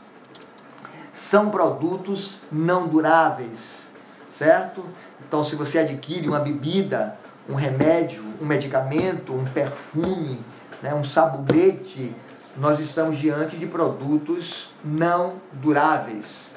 [1.12, 3.92] são produtos não duráveis,
[4.36, 4.84] certo?
[5.28, 7.16] Então, se você adquire uma bebida,
[7.48, 10.40] um remédio, um medicamento, um perfume,
[10.82, 12.16] né, um sabonete,
[12.58, 16.56] nós estamos diante de produtos não duráveis.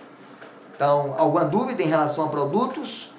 [0.75, 3.13] Então, alguma dúvida em relação a produtos?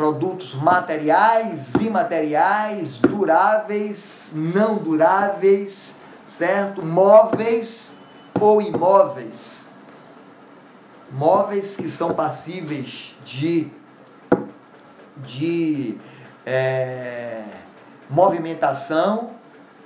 [0.00, 6.82] Produtos materiais, imateriais, duráveis, não duráveis, certo?
[6.82, 7.92] Móveis
[8.40, 9.68] ou imóveis.
[11.12, 13.68] Móveis que são passíveis de,
[15.18, 15.98] de
[16.46, 17.42] é,
[18.08, 19.32] movimentação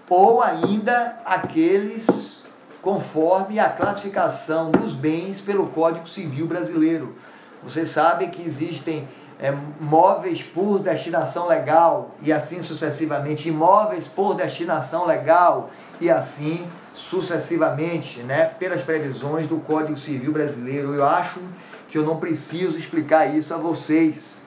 [0.09, 2.44] ou ainda aqueles
[2.81, 7.16] conforme a classificação dos bens pelo Código Civil Brasileiro.
[7.64, 9.09] Você sabe que existem
[9.40, 15.70] é, móveis por destinação legal e assim sucessivamente, imóveis por destinação legal
[16.01, 20.94] e assim sucessivamente, né, pelas previsões do Código Civil Brasileiro.
[20.94, 21.40] Eu acho
[21.88, 24.40] que eu não preciso explicar isso a vocês,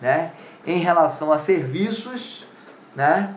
[0.00, 0.32] né?
[0.66, 2.44] Em relação a serviços,
[2.94, 3.34] né?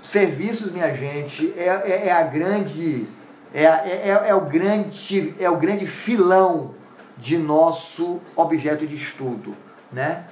[0.00, 3.06] Serviços, minha gente, é, é, é a grande
[3.52, 6.74] é, é, é, o grande é o grande filão
[7.18, 9.54] de nosso objeto de estudo,
[9.92, 10.24] né?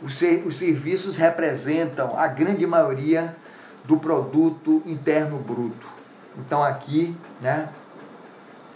[0.00, 3.36] Os, ser, os serviços representam a grande maioria
[3.84, 5.86] do produto interno bruto.
[6.38, 7.68] Então aqui, né,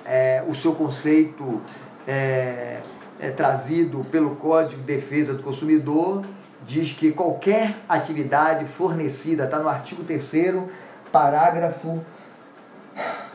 [0.05, 1.63] é, o seu conceito
[2.07, 2.81] é,
[3.19, 6.25] é trazido pelo Código de Defesa do Consumidor
[6.67, 10.65] diz que qualquer atividade fornecida, está no artigo 3
[11.13, 12.05] parágrafo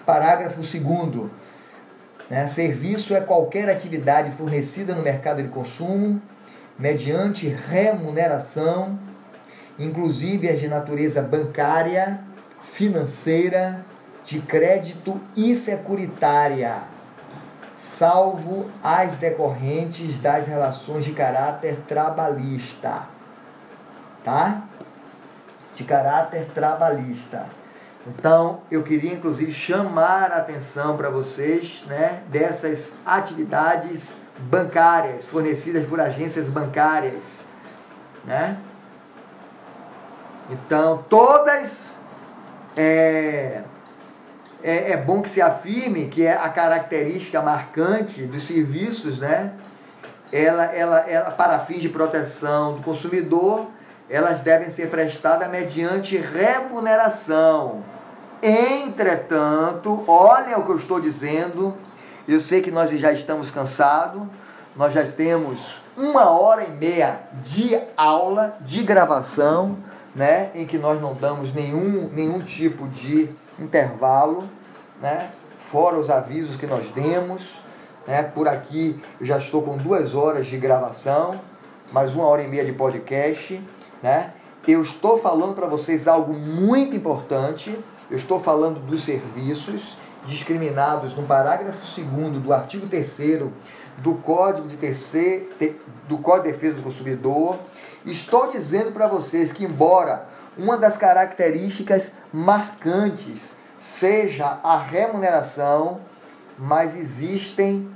[0.06, 0.74] parágrafo 2
[2.30, 2.48] né?
[2.48, 6.22] Serviço é qualquer atividade fornecida no mercado de consumo
[6.78, 8.98] mediante remuneração,
[9.78, 12.22] inclusive as de natureza bancária,
[12.60, 13.84] financeira,
[14.24, 16.84] de crédito e securitária,
[17.98, 23.08] salvo as decorrentes das relações de caráter trabalhista.
[24.24, 24.62] Tá?
[25.76, 27.46] De caráter trabalhista.
[28.18, 36.00] Então, eu queria inclusive chamar a atenção para vocês né, dessas atividades bancárias fornecidas por
[36.00, 37.42] agências bancárias.
[38.26, 38.58] Né?
[40.50, 41.90] Então, todas.
[42.76, 43.62] É,
[44.62, 49.54] é, é, bom que se afirme que é a característica marcante dos serviços, né?
[50.32, 53.68] Ela, ela, ela, para fins de proteção do consumidor,
[54.10, 57.84] elas devem ser prestadas mediante remuneração.
[58.42, 61.76] Entretanto, olha o que eu estou dizendo,
[62.28, 64.22] eu sei que nós já estamos cansados,
[64.76, 69.78] nós já temos uma hora e meia de aula, de gravação,
[70.16, 74.50] né, em que nós não damos nenhum, nenhum tipo de intervalo,
[75.02, 77.60] né, fora os avisos que nós demos.
[78.08, 81.40] Né, por aqui eu já estou com duas horas de gravação,
[81.92, 83.62] mais uma hora e meia de podcast.
[84.02, 84.32] Né?
[84.68, 87.78] Eu estou falando para vocês algo muito importante.
[88.10, 89.96] Eu estou falando dos serviços
[90.26, 93.52] discriminados no parágrafo 2 do artigo 3
[94.00, 95.48] do Código de terceiro,
[96.08, 97.60] do Código de Defesa do Consumidor.
[98.04, 106.02] Estou dizendo para vocês que embora uma das características marcantes seja a remuneração,
[106.58, 107.88] mas existem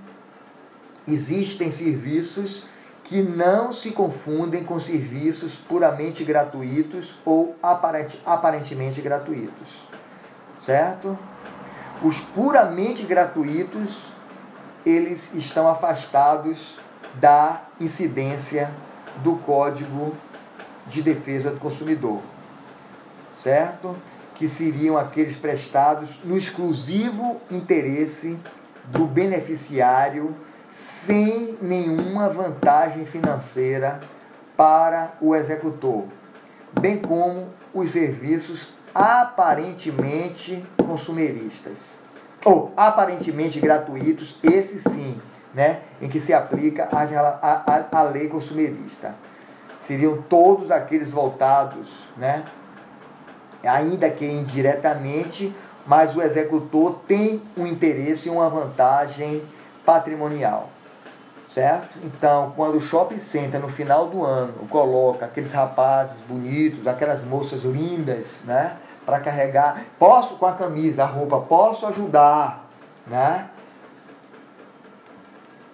[1.07, 2.65] existem serviços
[3.03, 9.87] que não se confundem com serviços puramente gratuitos ou aparente, aparentemente gratuitos.
[10.65, 11.17] Certo?
[12.01, 14.13] Os puramente gratuitos,
[14.85, 16.77] eles estão afastados
[17.15, 18.71] da incidência
[19.17, 20.15] do Código
[20.87, 22.21] de Defesa do Consumidor.
[23.35, 23.95] Certo?
[24.35, 28.39] Que seriam aqueles prestados no exclusivo interesse
[28.85, 30.35] do beneficiário
[30.69, 34.01] sem nenhuma vantagem financeira
[34.57, 36.05] para o executor,
[36.79, 41.99] bem como os serviços aparentemente consumeristas
[42.45, 45.19] ou aparentemente gratuitos, esse sim,
[45.53, 49.15] né, em que se aplica a, a, a lei consumerista.
[49.79, 52.43] Seriam todos aqueles voltados, né,
[53.63, 59.43] ainda que indiretamente, mas o executor tem um interesse e uma vantagem
[59.85, 60.69] patrimonial.
[61.53, 61.99] Certo?
[62.03, 67.61] Então, quando o shopping center no final do ano coloca aqueles rapazes bonitos, aquelas moças
[67.61, 72.67] lindas, né, para carregar, posso com a camisa, a roupa, posso ajudar,
[73.05, 73.51] né?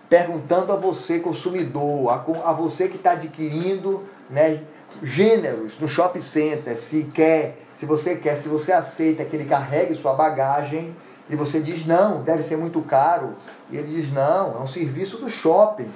[0.10, 4.62] Perguntando a você consumidor, a, a você que está adquirindo, né,
[5.02, 9.96] gêneros no shopping center, se quer, se você quer, se você aceita que ele carregue
[9.96, 10.94] sua bagagem
[11.30, 13.38] e você diz não, deve ser muito caro,
[13.72, 15.92] e ele diz: não, é um serviço do shopping.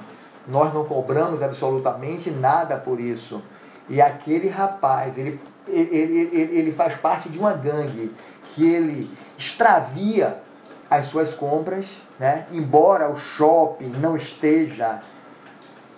[0.47, 3.41] Nós não cobramos absolutamente nada por isso.
[3.89, 8.13] E aquele rapaz, ele, ele, ele, ele faz parte de uma gangue
[8.45, 10.41] que ele extravia
[10.89, 12.45] as suas compras, né?
[12.52, 15.02] embora o shopping não esteja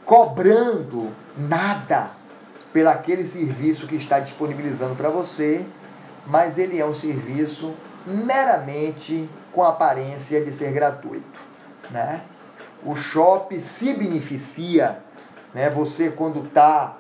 [0.05, 2.11] cobrando nada
[2.71, 5.65] pelo aquele serviço que está disponibilizando para você,
[6.25, 7.73] mas ele é um serviço
[8.05, 11.54] meramente com aparência de ser gratuito
[11.91, 12.21] né?
[12.83, 14.99] O shopping se beneficia,
[15.53, 15.69] né?
[15.69, 16.97] Você quando está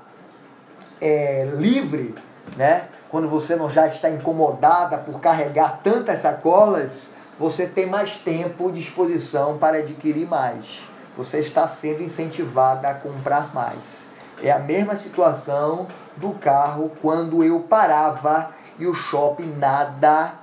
[1.01, 2.15] é, livre,
[2.57, 2.87] né?
[3.09, 7.09] Quando você não já está incomodada por carregar tantas sacolas,
[7.39, 10.87] você tem mais tempo à disposição para adquirir mais.
[11.17, 14.05] você está sendo incentivada a comprar mais.
[14.43, 20.33] É a mesma situação do carro quando eu parava e o shopping nada,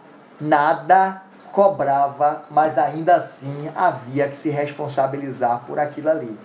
[0.40, 1.22] nada
[1.52, 6.36] cobrava, mas ainda assim havia que se responsabilizar por aquilo ali,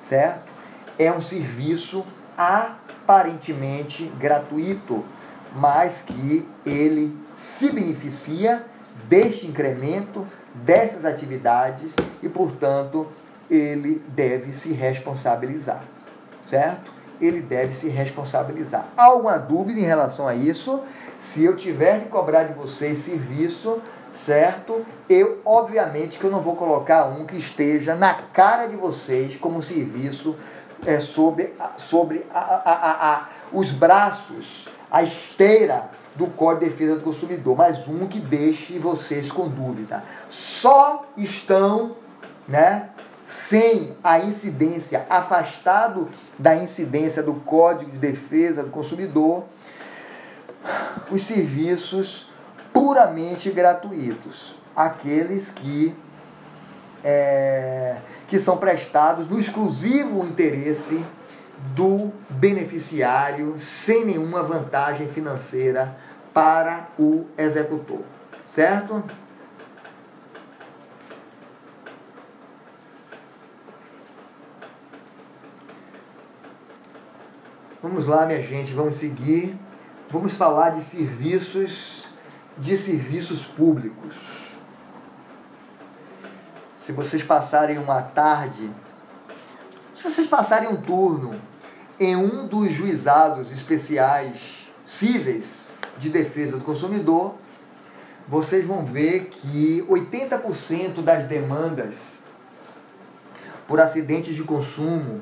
[0.00, 0.52] certo?
[0.96, 2.06] É um serviço
[2.38, 5.04] aparentemente gratuito,
[5.52, 8.64] mas que ele se beneficia
[9.08, 10.24] deste incremento
[10.54, 13.08] dessas atividades e, portanto,
[13.50, 15.82] ele deve se responsabilizar,
[16.46, 16.92] certo?
[17.20, 18.86] Ele deve se responsabilizar.
[18.96, 20.82] Há alguma dúvida em relação a isso?
[21.18, 23.80] Se eu tiver de cobrar de vocês serviço,
[24.14, 24.84] certo?
[25.08, 29.60] Eu, obviamente, que eu não vou colocar um que esteja na cara de vocês como
[29.60, 30.36] serviço
[30.86, 37.02] é, sobre, sobre a, a, a, os braços, a esteira do Código de Defesa do
[37.02, 40.04] Consumidor, mas um que deixe vocês com dúvida.
[40.28, 41.96] Só estão,
[42.46, 42.90] né,
[43.24, 46.08] sem a incidência, afastado
[46.38, 49.44] da incidência do Código de Defesa do Consumidor,
[51.10, 52.30] os serviços
[52.74, 55.94] puramente gratuitos, aqueles que
[57.04, 61.04] é, que são prestados no exclusivo interesse
[61.74, 65.96] do beneficiário, sem nenhuma vantagem financeira
[66.32, 68.00] para o executor,
[68.44, 69.04] certo?
[77.80, 79.56] Vamos lá, minha gente, vamos seguir.
[80.10, 82.03] Vamos falar de serviços
[82.58, 84.54] de serviços públicos.
[86.76, 88.70] Se vocês passarem uma tarde,
[89.94, 91.40] se vocês passarem um turno
[91.98, 97.34] em um dos juizados especiais cíveis de defesa do consumidor,
[98.28, 102.18] vocês vão ver que 80% das demandas
[103.66, 105.20] por acidentes de consumo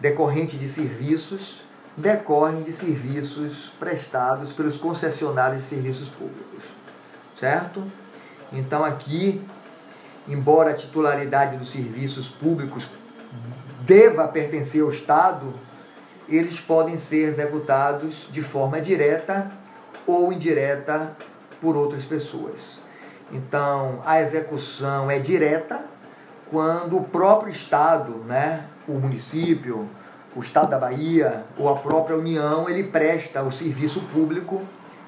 [0.00, 1.63] decorrente de serviços
[1.96, 6.64] decorrem de serviços prestados pelos concessionários de serviços públicos.
[7.38, 7.84] Certo?
[8.52, 9.42] Então aqui,
[10.28, 12.86] embora a titularidade dos serviços públicos
[13.80, 15.54] deva pertencer ao Estado,
[16.28, 19.50] eles podem ser executados de forma direta
[20.06, 21.16] ou indireta
[21.60, 22.78] por outras pessoas.
[23.32, 25.84] Então, a execução é direta
[26.50, 29.88] quando o próprio Estado, né, o município,
[30.34, 34.62] o Estado da Bahia ou a própria União, ele presta o serviço público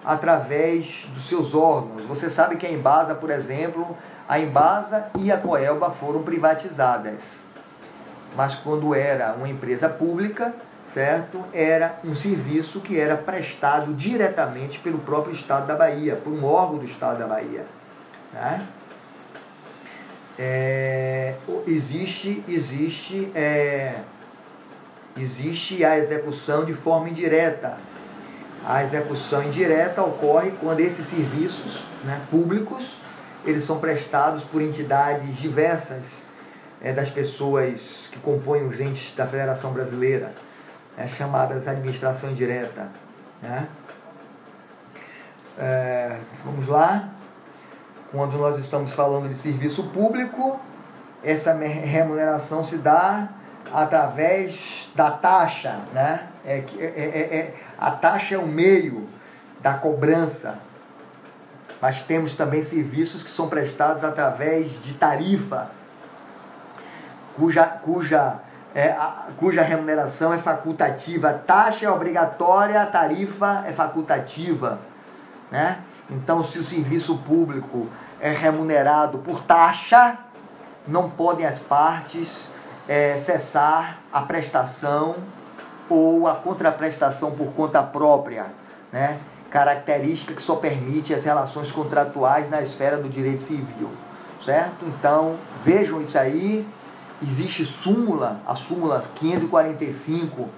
[0.05, 2.05] através dos seus órgãos.
[2.05, 3.97] Você sabe que a Embasa, por exemplo,
[4.29, 7.43] a Embasa e a Coelba foram privatizadas.
[8.37, 10.55] Mas quando era uma empresa pública,
[10.89, 11.45] certo?
[11.53, 16.79] Era um serviço que era prestado diretamente pelo próprio Estado da Bahia, por um órgão
[16.79, 17.67] do Estado da Bahia.
[18.33, 18.67] Né?
[20.39, 21.35] É,
[21.67, 24.01] existe, existe é,
[25.17, 27.79] existe a execução de forma indireta.
[28.65, 32.99] A execução indireta ocorre quando esses serviços né, públicos
[33.45, 36.25] eles são prestados por entidades diversas
[36.83, 40.33] é, das pessoas que compõem os entes da Federação Brasileira,
[40.97, 42.89] né, chamadas administração indireta.
[43.41, 43.69] Né?
[45.59, 47.11] É, vamos lá.
[48.11, 50.59] Quando nós estamos falando de serviço público,
[51.23, 53.29] essa remuneração se dá
[53.77, 56.29] através da taxa, né?
[56.47, 59.07] É, é, é, é, a taxa é o meio
[59.61, 60.59] da cobrança,
[61.79, 65.71] mas temos também serviços que são prestados através de tarifa,
[67.37, 68.37] cuja, cuja,
[68.75, 71.35] é, a, cuja remuneração é facultativa.
[71.35, 74.79] Taxa é obrigatória, a tarifa é facultativa.
[75.51, 75.81] Né?
[76.09, 77.89] Então, se o serviço público
[78.23, 80.17] é remunerado por taxa,
[80.89, 82.56] não podem as partes
[82.89, 85.17] é, cessar a prestação
[85.89, 88.47] ou a contraprestação por conta própria,
[88.93, 89.19] né?
[89.51, 93.91] característica que só permite as relações contratuais na esfera do direito civil,
[94.45, 94.85] certo?
[94.87, 96.67] Então, vejam isso aí,
[97.23, 100.49] existe súmula, a súmula 545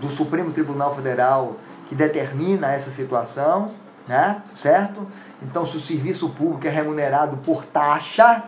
[0.00, 1.56] do Supremo Tribunal Federal
[1.88, 3.70] que determina essa situação,
[4.08, 4.42] né?
[4.56, 5.06] certo?
[5.42, 8.42] Então, se o serviço público é remunerado por taxa,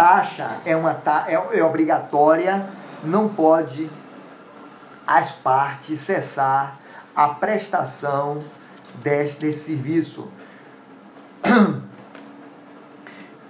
[0.00, 2.66] taxa é, uma ta é, é obrigatória,
[3.04, 3.90] não pode
[5.06, 6.80] as partes cessar
[7.14, 8.42] a prestação
[9.02, 10.26] deste, serviço.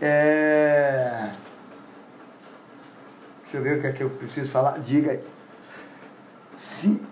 [0.03, 1.31] É...
[3.43, 4.79] Deixa eu ver o que é que eu preciso falar.
[4.79, 5.21] Diga aí.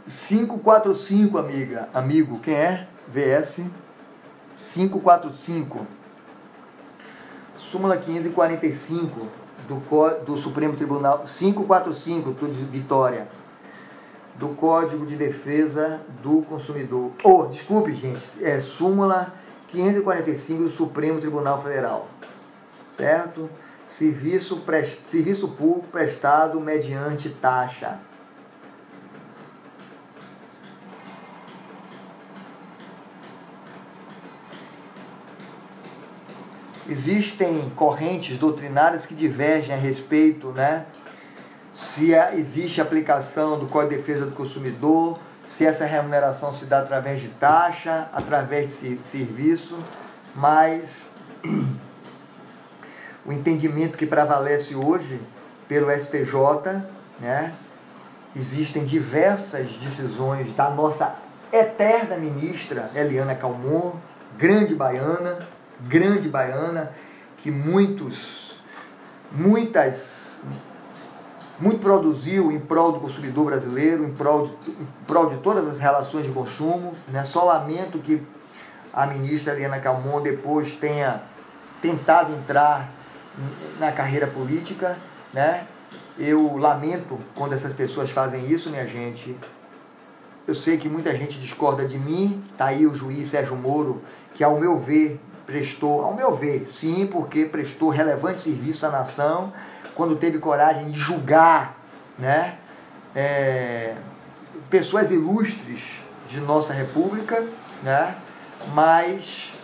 [0.06, 1.90] 545, amiga.
[1.92, 2.88] Amigo, quem é?
[3.06, 3.60] VS
[4.72, 5.97] 545
[7.58, 9.26] súmula 545
[9.68, 13.28] do, do Supremo Tribunal 545 de Vitória
[14.36, 17.10] do Código de Defesa do Consumidor.
[17.24, 19.34] Oh, desculpe, gente, é súmula
[19.66, 22.08] 545 do Supremo Tribunal Federal.
[22.90, 23.50] Certo?
[23.86, 25.00] Serviço, prest...
[25.04, 27.98] Serviço público prestado mediante taxa.
[36.88, 40.86] Existem correntes doutrinárias que divergem a respeito, né?
[41.74, 47.20] Se existe aplicação do Código de Defesa do Consumidor, se essa remuneração se dá através
[47.20, 49.78] de taxa, através de serviço,
[50.34, 51.10] mas
[53.24, 55.20] o entendimento que prevalece hoje
[55.68, 56.82] pelo STJ,
[57.20, 57.52] né?
[58.34, 61.16] Existem diversas decisões da nossa
[61.52, 63.92] eterna ministra Eliana Calmon,
[64.38, 65.46] grande baiana,
[65.80, 66.92] grande baiana,
[67.38, 68.62] que muitos,
[69.30, 70.42] muitas,
[71.58, 75.78] muito produziu em prol do consumidor brasileiro, em prol de, em prol de todas as
[75.78, 76.94] relações de consumo.
[77.08, 77.24] Né?
[77.24, 78.22] Só lamento que
[78.92, 81.22] a ministra Eliana Calmon depois tenha
[81.80, 82.90] tentado entrar
[83.78, 84.96] na carreira política,
[85.32, 85.64] né?
[86.18, 89.36] Eu lamento quando essas pessoas fazem isso, minha gente.
[90.46, 92.42] Eu sei que muita gente discorda de mim.
[92.56, 94.02] Tá aí o juiz Sérgio Moro,
[94.34, 99.50] que ao meu ver prestou, ao meu ver, sim, porque prestou relevante serviço à nação,
[99.94, 101.74] quando teve coragem de julgar,
[102.18, 102.58] né?
[103.16, 103.94] É,
[104.68, 107.42] pessoas ilustres de nossa república,
[107.82, 108.14] né?
[108.74, 109.54] Mas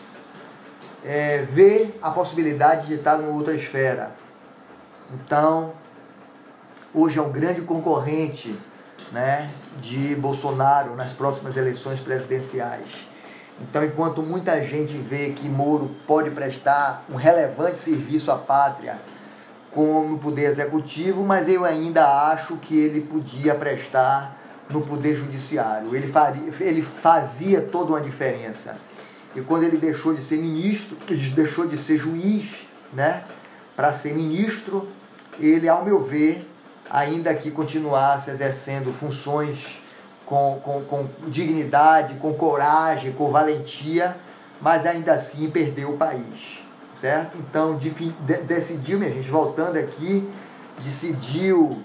[1.04, 4.12] é, vê a possibilidade de estar em outra esfera.
[5.12, 5.74] Então,
[6.94, 8.58] hoje é um grande concorrente
[9.12, 13.12] né, de Bolsonaro nas próximas eleições presidenciais.
[13.60, 18.98] Então, enquanto muita gente vê que Moro pode prestar um relevante serviço à pátria
[19.70, 24.36] como poder executivo, mas eu ainda acho que ele podia prestar
[24.68, 25.94] no poder judiciário.
[25.94, 28.76] Ele, faria, ele fazia toda uma diferença.
[29.34, 30.96] E quando ele deixou de ser ministro,
[31.34, 33.24] deixou de ser juiz, né,
[33.74, 34.88] para ser ministro,
[35.38, 36.48] ele, ao meu ver,
[36.88, 39.80] ainda que continuasse exercendo funções
[40.26, 44.16] com, com, com dignidade, com coragem, com valentia,
[44.60, 46.62] mas ainda assim perdeu o país,
[46.94, 47.36] certo?
[47.38, 50.30] Então de, decidiu, minha gente, voltando aqui,
[50.82, 51.82] decidiu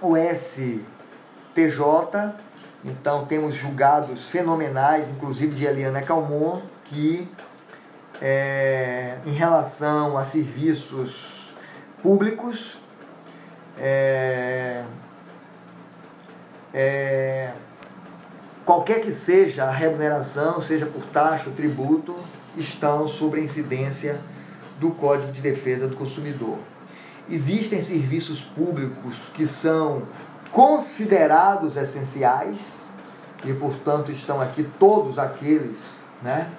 [0.00, 0.82] o STJ
[2.84, 7.28] então temos julgados fenomenais, inclusive de Eliana Calmon, que
[8.22, 11.54] é, em relação a serviços
[12.02, 12.78] públicos,
[13.78, 14.82] é,
[16.72, 17.52] é,
[18.64, 22.16] qualquer que seja a remuneração, seja por taxa ou tributo,
[22.56, 24.20] estão sob a incidência
[24.78, 26.58] do Código de Defesa do Consumidor.
[27.28, 30.02] Existem serviços públicos que são
[30.50, 32.86] considerados essenciais,
[33.44, 36.50] e portanto estão aqui todos aqueles, né?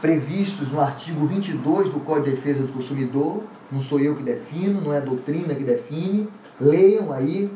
[0.00, 4.80] Previstos no artigo 22 do Código de Defesa do Consumidor, não sou eu que defino,
[4.80, 6.28] não é doutrina que define,
[6.60, 7.50] leiam aí,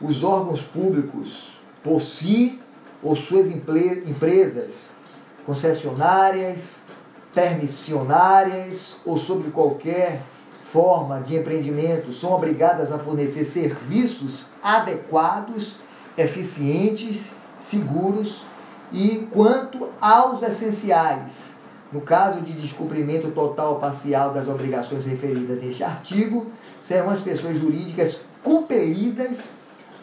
[0.00, 1.48] os órgãos públicos,
[1.82, 2.58] por si
[3.02, 4.88] ou suas empresas,
[5.44, 6.76] concessionárias,
[7.34, 10.20] permissionárias ou sobre qualquer
[10.62, 15.78] forma de empreendimento são obrigadas a fornecer serviços adequados,
[16.16, 18.44] eficientes, seguros
[18.92, 21.50] e quanto aos essenciais.
[21.92, 26.46] No caso de descumprimento total ou parcial das obrigações referidas neste artigo,
[26.84, 29.44] serão as pessoas jurídicas compelidas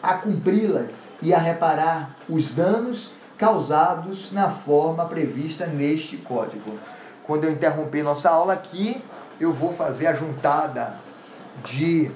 [0.02, 0.90] a cumpri-las
[1.20, 6.78] e a reparar os danos causados na forma prevista neste código.
[7.24, 9.02] Quando eu interromper nossa aula aqui,
[9.40, 10.94] eu vou fazer a juntada
[11.64, 12.10] de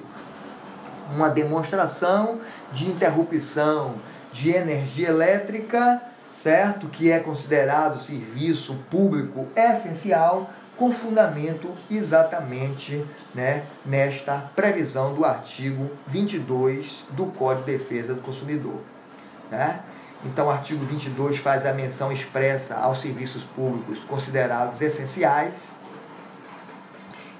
[1.09, 2.39] uma demonstração
[2.71, 3.95] de interrupção
[4.31, 6.01] de energia elétrica,
[6.41, 6.87] certo?
[6.87, 17.03] Que é considerado serviço público essencial, com fundamento exatamente né, nesta previsão do artigo 22
[17.11, 18.79] do Código de Defesa do Consumidor.
[19.51, 19.79] Né?
[20.25, 25.71] Então, o artigo 22 faz a menção expressa aos serviços públicos considerados essenciais,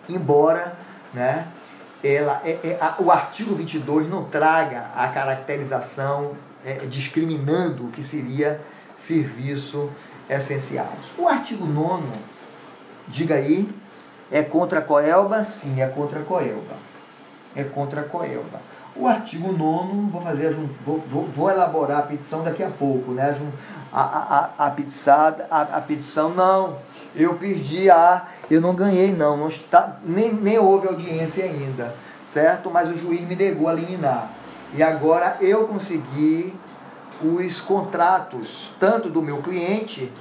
[0.08, 0.78] embora
[1.14, 1.48] né,
[2.04, 8.04] ela, é, é, a, o artigo 22 não traga a caracterização é, discriminando o que
[8.04, 8.60] seria
[8.98, 9.90] serviço
[10.30, 11.14] essenciais.
[11.18, 12.04] O artigo 9,
[13.08, 13.70] diga aí,
[14.32, 15.44] é contra a Coelba?
[15.44, 16.76] Sim, é contra a Coelba.
[17.56, 18.60] É contra a Coelba.
[18.96, 23.36] O artigo 9, vou fazer, vou, vou, vou, elaborar a petição daqui a pouco, né?
[23.92, 26.78] A, a, a, a, petição, a, a petição, não,
[27.16, 31.96] eu pedi a Eu não ganhei, não, não está, nem, nem houve audiência ainda,
[32.32, 32.70] certo?
[32.72, 34.30] Mas o juiz me negou a liminar.
[34.74, 36.54] E agora eu consegui
[37.22, 40.12] os contratos, tanto do meu cliente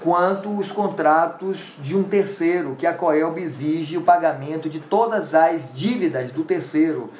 [0.00, 5.72] quanto os contratos de um terceiro, que a Coelb exige o pagamento de todas as
[5.74, 7.10] dívidas do terceiro.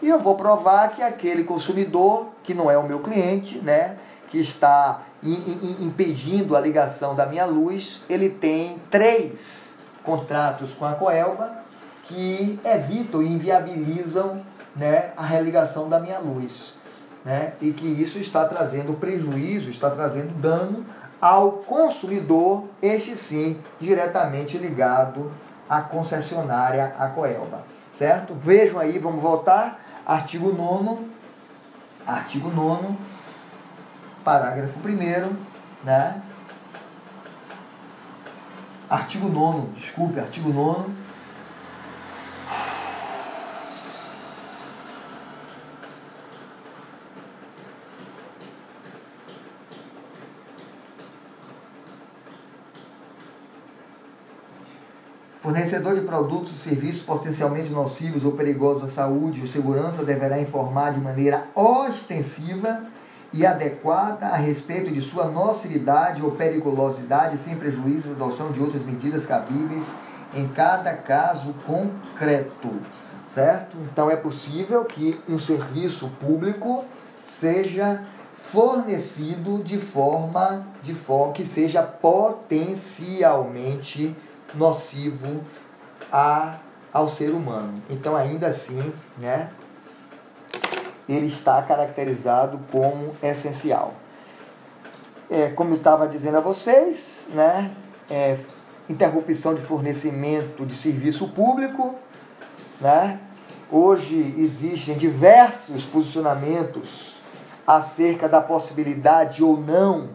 [0.00, 3.96] E eu vou provar que aquele consumidor, que não é o meu cliente, né,
[4.28, 11.62] que está impedindo a ligação da minha luz, ele tem três contratos com a Coelba
[12.04, 14.40] que evitam e inviabilizam
[14.74, 16.80] né, a religação da minha luz.
[17.24, 20.84] Né, e que isso está trazendo prejuízo, está trazendo dano
[21.22, 25.32] ao consumidor, este sim, diretamente ligado
[25.70, 27.64] à concessionária, a Coelba.
[27.92, 28.34] Certo?
[28.34, 29.80] Vejam aí, vamos voltar.
[30.04, 31.12] Artigo 9
[32.06, 32.96] artigo 9
[34.24, 35.36] parágrafo 1
[35.84, 36.20] né?
[38.90, 40.90] Artigo 9 desculpe, artigo 9
[55.42, 60.92] Fornecedor de produtos e serviços potencialmente nocivos ou perigosos à saúde ou segurança deverá informar
[60.92, 62.84] de maneira ostensiva
[63.32, 68.84] e adequada a respeito de sua nocividade ou periculosidade, sem prejuízo da adoção de outras
[68.84, 69.84] medidas cabíveis
[70.32, 72.70] em cada caso concreto.
[73.34, 73.76] Certo?
[73.90, 76.84] Então é possível que um serviço público
[77.24, 78.04] seja
[78.44, 84.16] fornecido de forma de forma que seja potencialmente
[84.54, 85.42] nocivo
[86.10, 86.58] a,
[86.92, 87.82] ao ser humano.
[87.88, 89.50] Então, ainda assim, né,
[91.08, 93.94] ele está caracterizado como essencial.
[95.30, 97.70] É, como eu estava dizendo a vocês, né,
[98.10, 98.38] é,
[98.88, 101.94] interrupção de fornecimento de serviço público,
[102.80, 103.20] né,
[103.70, 107.16] hoje existem diversos posicionamentos
[107.66, 110.10] acerca da possibilidade ou não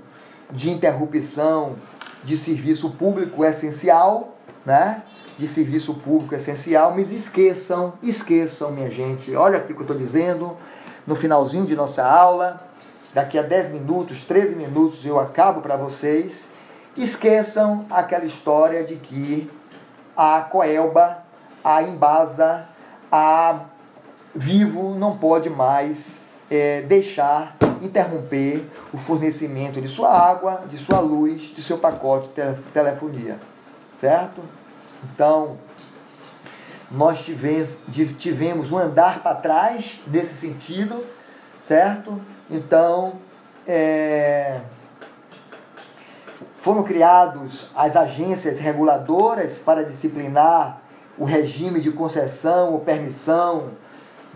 [0.52, 1.76] de interrupção
[2.28, 5.02] de serviço público essencial, né?
[5.38, 9.34] De serviço público essencial, mas esqueçam, esqueçam, minha gente.
[9.34, 10.58] Olha aqui o que eu estou dizendo
[11.06, 12.62] no finalzinho de nossa aula.
[13.14, 16.50] Daqui a 10 minutos, 13 minutos eu acabo para vocês.
[16.98, 19.50] Esqueçam aquela história de que
[20.18, 21.20] a Coelba,
[21.64, 22.68] a Embasa,
[23.10, 23.62] a
[24.36, 31.54] Vivo não pode mais é, deixar interromper o fornecimento de sua água, de sua luz,
[31.54, 33.40] de seu pacote de telefonia.
[33.96, 34.42] Certo?
[35.04, 35.58] Então,
[36.90, 37.80] nós tivemos,
[38.18, 41.04] tivemos um andar para trás nesse sentido,
[41.62, 42.22] certo?
[42.50, 43.14] Então,
[43.68, 44.62] é,
[46.54, 50.82] foram criados as agências reguladoras para disciplinar
[51.18, 53.72] o regime de concessão ou permissão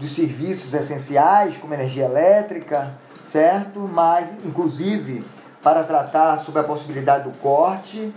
[0.02, 2.94] dos serviços essenciais, como energia elétrica,
[3.26, 3.80] certo?
[3.80, 5.26] Mas, inclusive,
[5.62, 8.12] para tratar sobre a possibilidade do corte,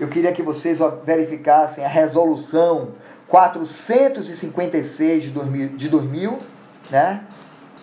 [0.00, 2.92] eu queria que vocês verificassem a resolução
[3.28, 6.38] 456 de 2000, de 2000
[6.90, 7.22] né?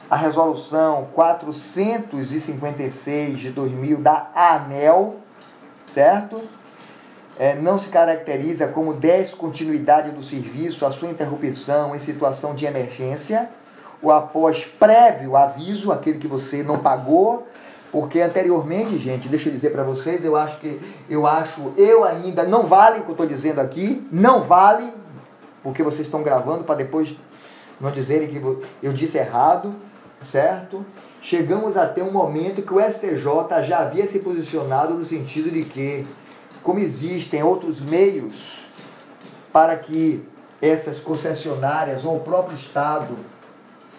[0.10, 5.18] A resolução 456 de 2000 da ANEL,
[5.86, 6.41] certo?
[7.40, 13.50] É, não se caracteriza como descontinuidade do serviço a sua interrupção em situação de emergência
[14.04, 17.48] ou após prévio aviso, aquele que você não pagou,
[17.92, 22.44] porque anteriormente, gente, deixa eu dizer para vocês, eu acho que eu acho, eu ainda
[22.44, 24.94] não vale o que eu estou dizendo aqui, não vale,
[25.64, 27.16] porque vocês estão gravando para depois
[27.80, 28.42] não dizerem que
[28.82, 29.74] eu disse errado,
[30.22, 30.86] certo?
[31.22, 36.06] Chegamos até um momento que o STJ já havia se posicionado no sentido de que,
[36.64, 38.66] como existem outros meios
[39.51, 40.28] para que
[40.61, 43.16] essas concessionárias ou o próprio Estado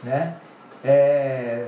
[0.04, 0.34] né?
[0.84, 1.66] É,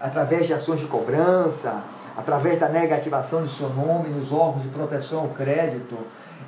[0.00, 1.84] através de ações de cobrança,
[2.16, 5.96] através da negativação de seu nome nos órgãos de proteção ao crédito,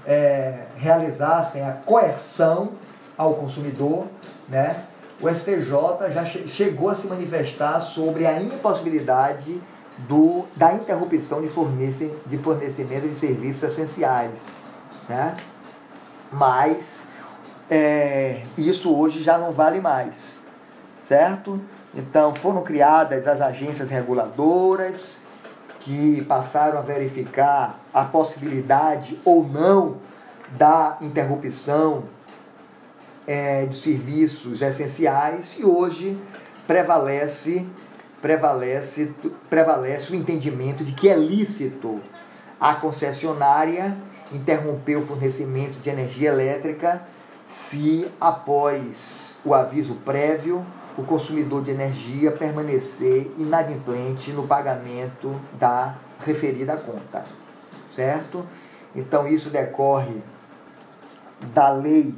[0.05, 2.73] é, realizassem a coerção
[3.17, 4.07] ao consumidor,
[4.49, 4.85] né?
[5.21, 9.61] o STJ já chegou a se manifestar sobre a impossibilidade
[10.07, 14.61] do, da interrupção de, fornece, de fornecimento de serviços essenciais.
[15.09, 15.37] Né?
[16.31, 17.03] Mas
[17.71, 20.39] é, isso hoje já não vale mais
[21.09, 21.59] certo?
[21.95, 25.21] Então foram criadas as agências reguladoras
[25.81, 29.97] que passaram a verificar a possibilidade ou não
[30.51, 32.05] da interrupção
[33.27, 36.21] é, de serviços essenciais e hoje
[36.67, 37.67] prevalece
[38.21, 39.15] prevalece
[39.49, 42.01] prevalece o entendimento de que é lícito
[42.61, 43.97] a concessionária
[44.33, 47.03] interromper o fornecimento de energia elétrica
[47.47, 50.65] se, após o aviso prévio,
[50.97, 57.25] o consumidor de energia permanecer inadimplente no pagamento da referida conta.
[57.89, 58.45] Certo?
[58.95, 60.21] Então, isso decorre
[61.55, 62.15] da Lei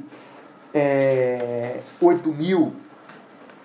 [0.73, 1.79] é,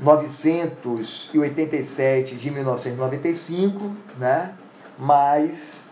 [0.02, 4.52] 8.987 de 1995, né?
[4.98, 5.84] mas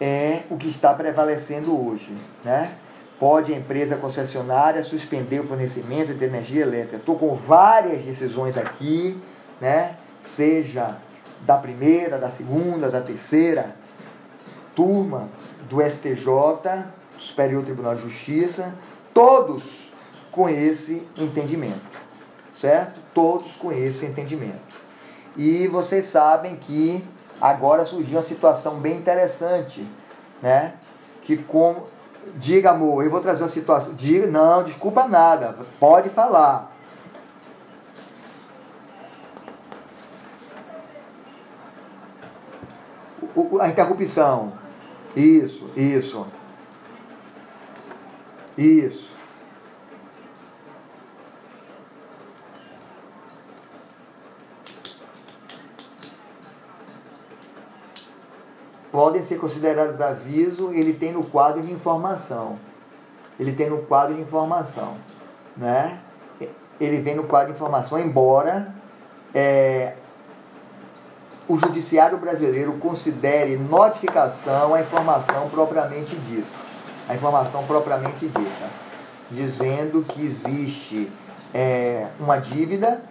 [0.00, 2.16] é o que está prevalecendo hoje.
[2.42, 2.72] Né?
[3.18, 6.96] Pode a empresa concessionária suspender o fornecimento de energia elétrica.
[6.96, 9.20] Estou com várias decisões aqui,
[9.60, 9.96] né?
[10.20, 10.96] seja
[11.42, 13.76] da primeira, da segunda, da terceira
[14.74, 15.28] turma
[15.68, 16.26] do STJ,
[17.16, 18.74] Superior Tribunal de Justiça,
[19.12, 19.92] todos
[20.30, 22.00] com esse entendimento,
[22.52, 23.03] certo?
[23.14, 24.74] Todos com esse entendimento.
[25.36, 27.02] E vocês sabem que
[27.40, 29.86] agora surgiu uma situação bem interessante,
[30.42, 30.74] né?
[31.22, 31.84] Que com
[32.36, 36.72] diga amor, eu vou trazer uma situação, diga, não, desculpa nada, pode falar.
[43.34, 44.52] O, a interrupção.
[45.16, 46.26] Isso, isso.
[48.56, 49.13] Isso.
[58.94, 62.60] Podem ser considerados aviso, ele tem no quadro de informação.
[63.40, 64.94] Ele tem no quadro de informação.
[65.56, 65.98] Né?
[66.80, 68.72] Ele vem no quadro de informação, embora
[69.34, 69.94] é,
[71.48, 76.64] o judiciário brasileiro considere notificação a informação propriamente dita
[77.08, 78.70] a informação propriamente dita,
[79.30, 81.10] dizendo que existe
[81.52, 83.02] é, uma dívida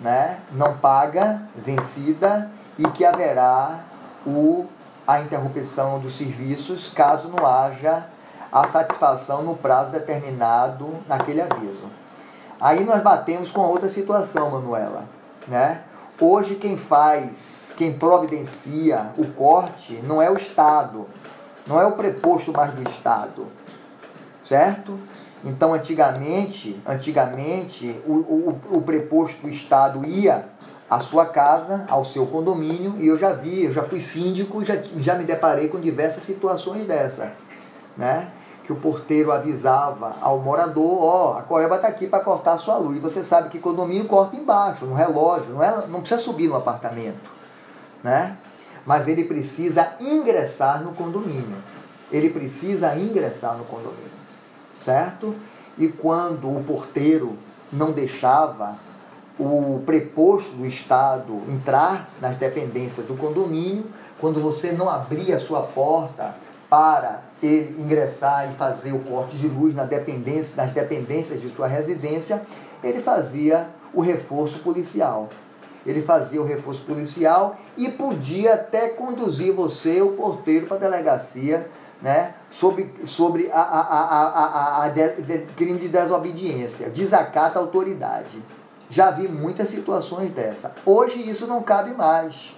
[0.00, 3.80] né, não paga, vencida, e que haverá
[4.26, 4.66] o,
[5.06, 8.06] a interrupção dos serviços caso não haja
[8.50, 11.90] a satisfação no prazo determinado naquele aviso.
[12.60, 15.04] Aí nós batemos com outra situação, Manuela.
[15.48, 15.82] Né?
[16.20, 21.06] Hoje quem faz, quem providencia o corte não é o Estado,
[21.66, 23.46] não é o preposto mais do Estado,
[24.44, 24.98] certo?
[25.44, 30.44] Então, antigamente, antigamente o, o, o preposto do Estado ia
[30.92, 34.76] à sua casa, ao seu condomínio, e eu já vi, eu já fui síndico, já,
[34.98, 37.32] já me deparei com diversas situações dessa,
[37.96, 38.28] né?
[38.62, 42.58] Que o porteiro avisava ao morador, ó, oh, a Coeba está aqui para cortar a
[42.58, 42.98] sua luz.
[42.98, 46.56] E você sabe que condomínio corta embaixo, no relógio, não, é, não precisa subir no
[46.56, 47.30] apartamento,
[48.04, 48.36] né?
[48.84, 51.56] mas ele precisa ingressar no condomínio.
[52.10, 54.10] Ele precisa ingressar no condomínio,
[54.78, 55.34] certo?
[55.78, 57.38] E quando o porteiro
[57.72, 58.76] não deixava
[59.38, 63.86] o preposto do Estado entrar nas dependências do condomínio,
[64.20, 66.34] quando você não abria a sua porta
[66.68, 71.66] para ele ingressar e fazer o corte de luz na dependência, nas dependências de sua
[71.66, 72.42] residência,
[72.82, 75.28] ele fazia o reforço policial
[75.84, 81.68] ele fazia o reforço policial e podia até conduzir você, o porteiro, para a delegacia
[82.00, 84.18] né, sobre, sobre a, a, a,
[84.80, 88.42] a, a de, de, crime de desobediência, desacata a autoridade.
[88.92, 90.74] Já vi muitas situações dessa.
[90.84, 92.54] Hoje isso não cabe mais.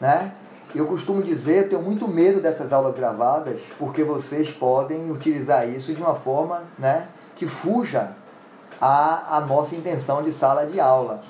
[0.00, 0.30] Né?
[0.72, 6.00] Eu costumo dizer, tenho muito medo dessas aulas gravadas, porque vocês podem utilizar isso de
[6.00, 8.12] uma forma né, que fuja
[8.80, 11.20] a, a nossa intenção de sala de aula.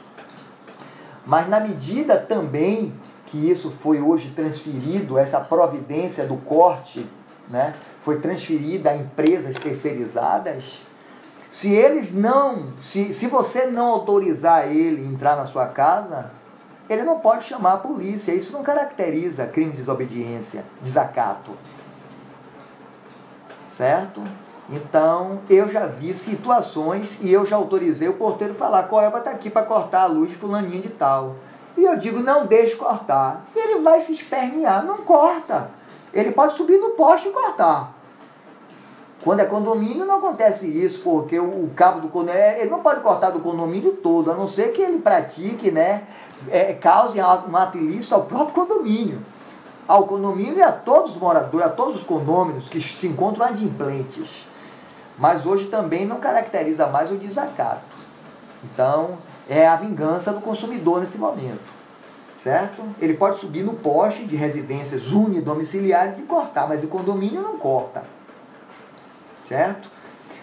[1.24, 2.92] Mas na medida também
[3.24, 7.08] que isso foi hoje transferido, essa providência do corte,
[7.48, 10.82] né, foi transferida a empresas terceirizadas,
[11.50, 16.30] se eles não, se, se você não autorizar ele entrar na sua casa,
[16.88, 18.32] ele não pode chamar a polícia.
[18.32, 21.52] Isso não caracteriza crime de desobediência, desacato.
[23.68, 24.22] Certo?
[24.70, 29.48] Então, eu já vi situações e eu já autorizei o porteiro falar: Coelba está aqui
[29.48, 31.36] para cortar a luz de fulaninho de tal.
[31.76, 33.46] E eu digo: não deixe cortar.
[33.56, 35.70] E ele vai se espernear, não corta.
[36.12, 37.97] Ele pode subir no poste e cortar.
[39.28, 43.02] Quando é condomínio, não acontece isso, porque o, cabo do condomínio, é, ele não pode
[43.02, 46.04] cortar do condomínio todo, a não ser que ele pratique, né,
[46.48, 49.20] é, cause um ato ilícito ao próprio condomínio.
[49.86, 54.48] Ao condomínio e a todos os moradores, a todos os condôminos que se encontram adimplentes
[55.18, 57.82] mas hoje também não caracteriza mais o desacato.
[58.64, 61.76] Então, é a vingança do consumidor nesse momento.
[62.42, 62.82] Certo?
[62.98, 68.16] Ele pode subir no poste de residências unidomiciliares e cortar, mas o condomínio não corta.
[69.48, 69.90] Certo?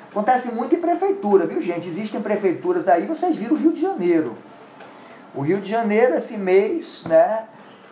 [0.10, 1.88] Acontece muito em prefeitura, viu, gente?
[1.88, 4.36] Existem prefeituras aí, vocês viram o Rio de Janeiro.
[5.36, 7.44] O Rio de Janeiro, esse mês, né,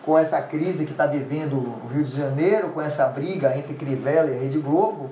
[0.06, 4.32] com essa crise que está vivendo o Rio de Janeiro, com essa briga entre Crivella
[4.32, 5.12] e a Rede Globo,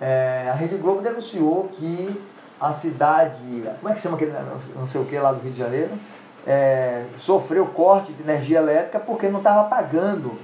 [0.00, 2.20] é, a Rede Globo denunciou que
[2.60, 4.32] a cidade, como é que chama aquele,
[4.74, 5.90] não sei o que lá do Rio de Janeiro,
[6.46, 10.38] é, sofreu corte de energia elétrica porque não estava pagando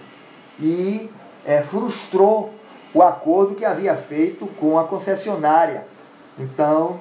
[0.61, 1.11] e
[1.45, 2.54] é, frustrou
[2.95, 5.84] o acordo que havia feito com a concessionária.
[6.38, 7.01] Então,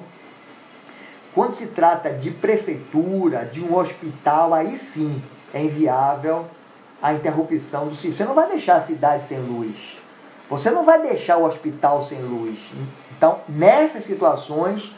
[1.32, 5.22] quando se trata de prefeitura, de um hospital, aí sim
[5.52, 6.46] é inviável
[7.00, 8.18] a interrupção do serviço.
[8.18, 9.98] Você não vai deixar a cidade sem luz.
[10.50, 12.72] Você não vai deixar o hospital sem luz.
[13.16, 14.94] Então, nessas situações,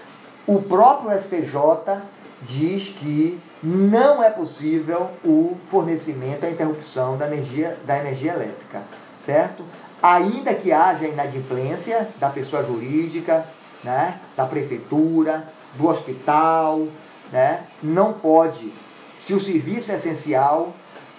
[0.46, 2.02] o próprio STJ
[2.42, 8.82] diz que não é possível o fornecimento, a interrupção da energia, da energia elétrica,
[9.24, 9.64] certo?
[10.06, 13.44] Ainda que haja inadimplência da pessoa jurídica,
[13.82, 16.86] né, da prefeitura, do hospital,
[17.32, 18.72] né, não pode,
[19.18, 20.72] se o serviço é essencial,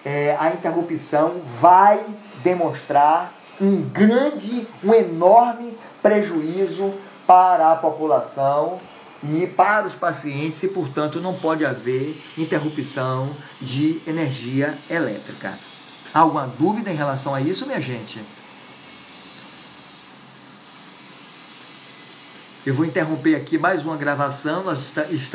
[0.05, 2.01] é, a interrupção vai
[2.41, 6.93] demonstrar um grande, um enorme prejuízo
[7.27, 8.79] para a população
[9.21, 13.29] e para os pacientes e, portanto, não pode haver interrupção
[13.59, 15.53] de energia elétrica.
[16.13, 18.21] Alguma dúvida em relação a isso, minha gente?
[22.67, 24.61] Eu vou interromper aqui mais uma gravação.
[24.61, 25.29] Nós estamos